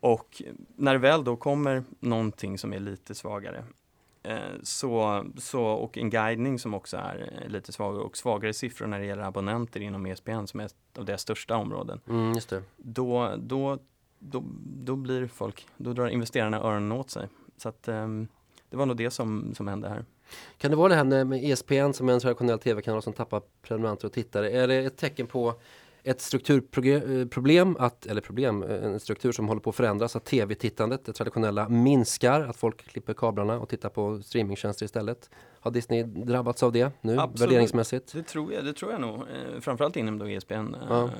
[0.00, 0.42] Och
[0.76, 3.64] när det väl då kommer någonting som är lite svagare
[4.62, 8.98] så, så, och en guidning som också är eh, lite svagare och svagare siffror när
[8.98, 12.00] det gäller abonnenter inom ESPN som är ett av deras största områden.
[12.08, 12.62] Mm, just det.
[12.76, 13.78] Då, då,
[14.18, 17.28] då, då blir folk, då drar investerarna öronen åt sig.
[17.56, 18.28] Så att um,
[18.70, 20.04] det var nog det som, som hände här.
[20.58, 24.06] Kan det vara det här med ESPN som är en traditionell tv-kanal som tappar prenumeranter
[24.06, 24.50] och tittare?
[24.50, 25.54] Är det ett tecken på
[26.06, 31.12] ett strukturproblem, att, eller problem, en struktur som håller på att förändras, att tv-tittandet, det
[31.12, 35.30] traditionella, minskar, att folk klipper kablarna och tittar på streamingtjänster istället.
[35.60, 37.40] Har Disney drabbats av det nu, Absolut.
[37.40, 38.12] värderingsmässigt?
[38.12, 39.14] Det tror jag, det tror jag nog.
[39.14, 40.76] Eh, framförallt inom då ESPN.
[40.88, 41.04] Ja.
[41.04, 41.10] Eh,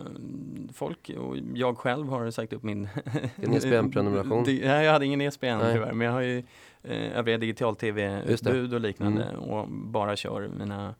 [0.74, 2.88] folk och jag själv har sagt upp min...
[3.36, 4.42] Din ESPN-prenumeration?
[4.46, 6.38] Nej, jag hade ingen ESPN tyvärr, men jag har ju
[6.82, 9.40] eh, övriga digital-tv-utbud och liknande mm.
[9.40, 10.94] och bara kör mina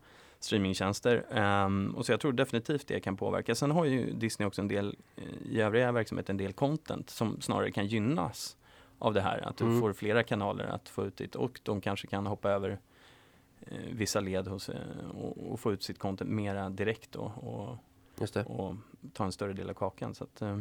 [0.46, 1.26] streamingtjänster.
[1.64, 3.54] Um, och så jag tror definitivt det kan påverka.
[3.54, 7.40] Sen har ju Disney också en del eh, i övriga verksamhet en del content som
[7.40, 8.56] snarare kan gynnas
[8.98, 9.48] av det här.
[9.48, 9.80] Att du mm.
[9.80, 12.78] får flera kanaler att få ut ditt och de kanske kan hoppa över
[13.60, 17.78] eh, vissa led hos, eh, och, och, få ut sitt content mera direkt då, och,
[18.46, 18.74] och
[19.12, 20.14] ta en större del av kakan.
[20.14, 20.58] Så att, eh,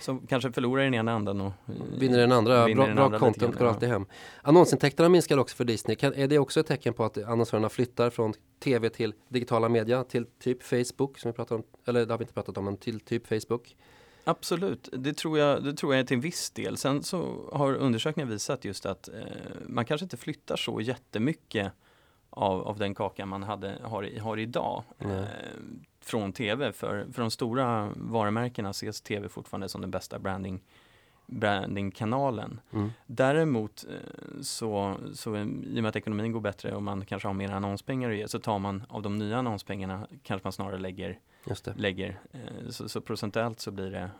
[0.00, 1.52] som kanske förlorar i den ena änden och
[1.98, 2.66] vinner den andra.
[2.66, 4.06] Vinner bra, den andra content går alltid hem.
[4.42, 5.96] Annonsintäkterna minskar också för Disney.
[5.96, 10.04] Kan, är det också ett tecken på att annonsörerna flyttar från tv till digitala media
[10.04, 12.76] till typ Facebook som vi pratar om, eller det har vi inte pratat om, men
[12.76, 13.76] till typ Facebook?
[14.24, 16.76] Absolut, det tror, jag, det tror jag till en viss del.
[16.76, 19.14] Sen så har undersökningar visat just att eh,
[19.66, 21.72] man kanske inte flyttar så jättemycket
[22.30, 24.82] av, av den kakan man hade, har, har idag.
[24.98, 25.24] Eh,
[26.14, 26.72] från tv.
[26.72, 30.60] För, för de stora varumärkena ses tv fortfarande som den bästa branding
[31.26, 32.60] brandingkanalen.
[32.72, 32.90] Mm.
[33.06, 35.42] Däremot eh, så, så i
[35.78, 38.38] och med att ekonomin går bättre och man kanske har mer annonspengar att ge så
[38.38, 41.18] tar man av de nya annonspengarna kanske man snarare lägger,
[41.76, 44.10] lägger eh, så, så, procentuellt så blir det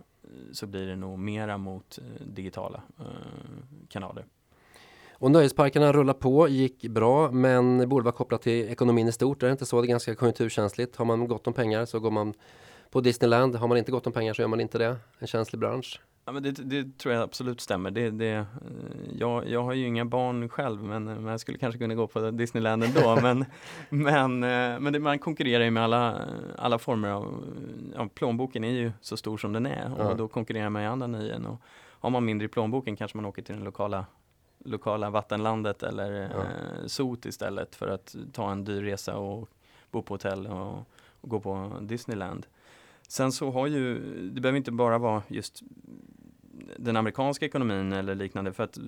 [0.52, 2.82] så blir det nog mera mot eh, digitala
[3.88, 4.24] kanaler.
[5.24, 9.40] Och nöjesparkerna rullar på, gick bra men borde vara kopplat till ekonomin i stort.
[9.40, 10.96] Det är inte så, det är ganska konjunkturkänsligt.
[10.96, 12.34] Har man gott om pengar så går man
[12.90, 13.56] på Disneyland.
[13.56, 14.96] Har man inte gott om pengar så gör man inte det.
[15.18, 16.00] En känslig bransch.
[16.24, 17.90] Ja, men det, det tror jag absolut stämmer.
[17.90, 18.44] Det, det, eh,
[19.18, 22.30] jag, jag har ju inga barn själv men, men jag skulle kanske kunna gå på
[22.30, 23.16] Disneyland ändå.
[23.22, 23.44] men
[23.88, 26.20] men, eh, men det, man konkurrerar ju med alla,
[26.58, 27.44] alla former av,
[27.94, 30.14] ja, plånboken är ju så stor som den är och ja.
[30.14, 31.46] då konkurrerar man med andra nöjen.
[31.46, 31.60] Och
[32.00, 34.04] har man mindre i plånboken kanske man åker till den lokala
[34.64, 36.42] lokala vattenlandet eller ja.
[36.42, 39.48] eh, sot istället för att ta en dyr resa och
[39.90, 40.78] bo på hotell och,
[41.20, 42.46] och, gå på Disneyland.
[43.08, 43.98] Sen så har ju,
[44.28, 45.62] det behöver inte bara vara just
[46.76, 48.78] den amerikanska ekonomin eller liknande för att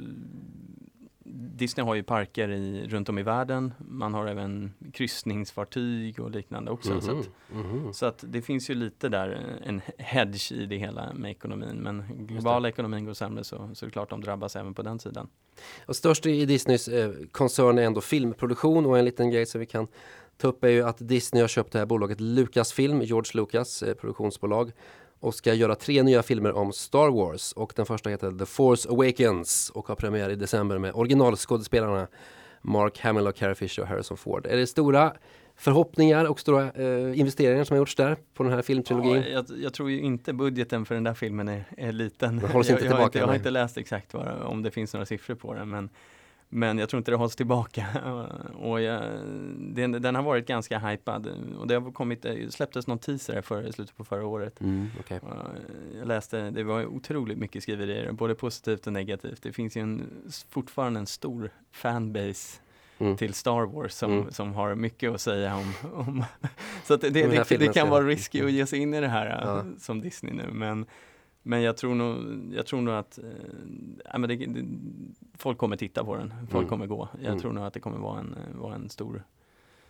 [1.37, 3.75] Disney har ju parker i, runt om i världen.
[3.79, 6.91] Man har även kryssningsfartyg och liknande också.
[6.91, 7.07] Mm -hmm.
[7.07, 7.93] så, att, mm -hmm.
[7.93, 11.77] så, att, det finns ju lite där en hedge i det hela med ekonomin.
[11.77, 14.99] Men globala ekonomin går sämre så, så är det klart de drabbas även på den
[14.99, 15.29] sidan.
[15.87, 19.67] Och störst i Disneys eh, koncern är ändå filmproduktion och en liten grej som vi
[19.67, 19.87] kan
[20.37, 23.95] ta upp är ju att Disney har köpt det här bolaget Lucasfilm, George Lucas eh,
[23.95, 24.73] produktionsbolag
[25.27, 28.89] och ska göra tre nya filmer om Star Wars och den första heter The Force
[28.89, 32.07] Awakens och har premiär i december med originalskådespelarna
[32.63, 34.47] Mark Hamill och Carrie Fisher och Harrison Ford.
[34.47, 35.13] Är det stora
[35.57, 39.15] förhoppningar och stora eh, investeringar som har gjorts där på den här filmtrilogin?
[39.15, 42.39] Ja, jag, jag, tror ju inte budgeten för den där filmen är, är liten.
[42.39, 42.99] Den hålls inte jag, tillbaka?
[42.99, 45.55] Jag har inte, jag har inte läst exakt vad, om det finns några siffror på
[45.55, 45.89] den men
[46.49, 47.87] men jag tror inte det hålls tillbaka.
[48.55, 49.03] och jag,
[49.59, 51.27] den, den, har varit ganska hypad.
[51.59, 54.61] Och det har kommit, det släpptes någon teaser för, i slutet på förra året.
[54.61, 55.21] Mm, okay.
[55.99, 59.43] Jag läste, det var otroligt mycket skriverier, både positivt och negativt.
[59.43, 60.11] Det finns ju en,
[60.51, 62.61] fortfarande en stor fanbase
[62.99, 63.17] Mm.
[63.17, 64.31] till Star Wars som, mm.
[64.31, 65.73] som har mycket att säga om.
[65.95, 66.25] om
[66.85, 69.27] så det, det, det, det, kan vara risky att ge sig in i det här
[69.27, 69.65] ja.
[69.79, 70.87] som Disney nu men
[71.49, 72.17] Men jag tror nog,
[72.55, 74.65] jag tror nog att eh, det, det,
[75.35, 76.69] folk kommer titta på den, folk Mm.
[76.69, 77.09] kommer gå.
[77.23, 77.39] Jag Mm.
[77.41, 79.23] tror nog att det kommer vara en, eh, vara en stor,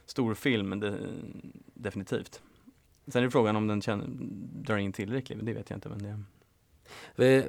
[0.06, 0.98] stor film, det,
[1.74, 2.42] definitivt.
[3.06, 4.04] Sen är frågan om den känner,
[4.62, 5.88] drar in tillräckligt, det vet jag inte.
[5.88, 7.44] Men det, Eh,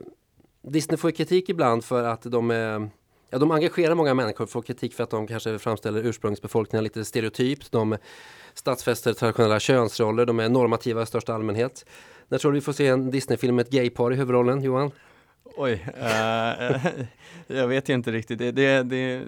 [0.62, 2.89] Disney får kritik ibland för att de är
[3.30, 7.71] Ja, de engagerar många människor, får kritik för att de kanske framställer ursprungsbefolkningen lite stereotypt.
[7.71, 7.97] De
[8.53, 11.86] stadsfäster traditionella könsroller, de är normativa i största allmänhet.
[12.28, 14.91] När tror du vi får se en Disney-film med ett gaypar i huvudrollen, Johan?
[15.57, 16.86] oj, eh,
[17.47, 18.39] jag vet ju inte riktigt.
[18.39, 19.21] Det, det, det,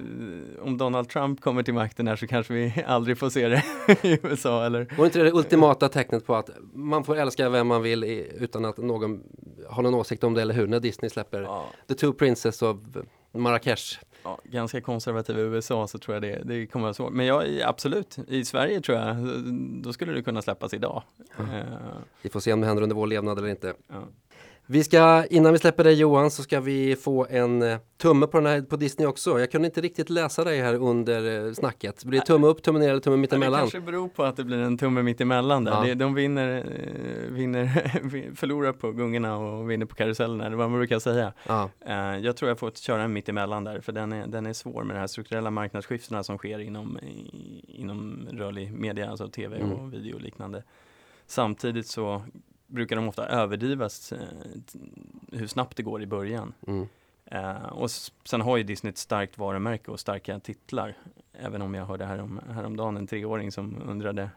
[0.62, 3.64] om Donald Trump kommer till makten här så kanske vi aldrig får se det
[4.08, 4.88] i USA eller?
[4.98, 8.32] Var inte det det ultimata tecknet på att man får älska vem man vill i,
[8.40, 9.24] utan att någon
[9.70, 10.68] har någon åsikt om det, eller hur?
[10.68, 11.66] När Disney släpper Ja.
[11.88, 12.76] The Two Princess och
[13.32, 14.00] Marrakesh.
[14.24, 17.14] Ja, ganska konservativa i USA så tror jag det, det kommer vara svårt.
[17.14, 19.16] Men ja, i- absolut, i Sverige tror jag,
[19.84, 21.04] då skulle det kunna släppas idag.
[21.40, 21.46] Eh,
[22.22, 23.74] Vi får se om det händer under vår levnad eller inte.
[23.88, 24.04] ja.
[24.72, 28.38] Vi ska, innan vi släpper dig Johan, så ska vi få en eh, tumme på
[28.38, 29.40] den här på Disney också.
[29.40, 32.04] Jag kunde inte riktigt läsa dig här under eh, snacket.
[32.04, 33.60] Blir det tumme upp, tumme ner eller tumme Ja, det mittemellan?
[33.60, 35.86] kanske beror på att det blir en tumme mitt emellan där.
[35.86, 35.96] Ja.
[35.96, 37.68] De vinner, eh, vinner
[38.36, 41.34] förlorar på gungorna och vinner på karusellerna, eller vad man brukar säga.
[41.48, 41.70] Ja,
[42.18, 44.84] Jag tror jag får köra en mitt emellan där, för den är, den är svår
[44.84, 47.00] med de här strukturella marknadsskiftena som sker inom,
[47.68, 49.72] inom rörlig media, alltså tv Mm.
[49.72, 50.64] och video och liknande.
[51.28, 52.22] Samtidigt så
[52.70, 54.20] brukar de ofta överdrivas eh,
[55.32, 56.54] hur snabbt det går i början.
[56.68, 56.88] mm.
[57.32, 57.92] Eh, och
[58.26, 60.98] sen har ju Disney ett starkt varumärke och starka titlar.
[61.34, 64.30] Även om jag hörde härom, häromdagen en treåring som undrade,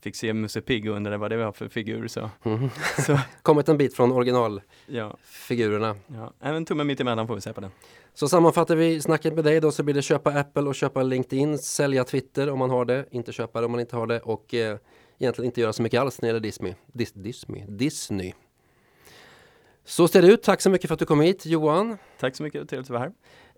[0.00, 2.08] fick se Musse Pigg och undrade vad det var för figur.
[2.08, 2.68] Så, Mm.
[3.06, 5.96] så Kommit en bit från originalfigurerna.
[6.06, 7.70] ja, ja, även tummen mitt emellan får vi se på den.
[8.14, 11.58] Så sammanfattar vi snacket med dig då så blir det köpa Apple och köpa LinkedIn,
[11.58, 14.54] sälja Twitter om man har det, inte köpa det om man inte har det och
[14.54, 14.78] eh,
[15.20, 16.74] egentligen inte göra så mycket alls när det gäller Disney.
[16.86, 17.64] Dis Disney.
[17.68, 18.32] Disney.
[19.84, 20.42] Så ser det ut.
[20.42, 21.98] Tack så mycket för att du kom hit Johan.
[22.20, 23.12] Tack så mycket, trevligt att vara här.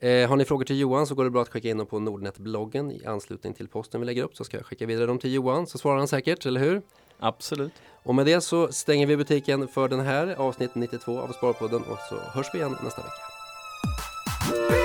[0.09, 1.99] Eh, har ni frågor till Johan så går det bra att skicka in dem på
[1.99, 5.33] Nordnet-bloggen i anslutning till posten vi lägger upp så ska jag skicka vidare dem till
[5.33, 6.83] Johan så svarar han säkert, eller hur?
[7.19, 7.73] Absolut.
[8.03, 11.99] Och med det så stänger vi butiken för den här avsnitt 92 av Sparpodden och
[12.09, 14.82] så hörs vi igen nästa vecka.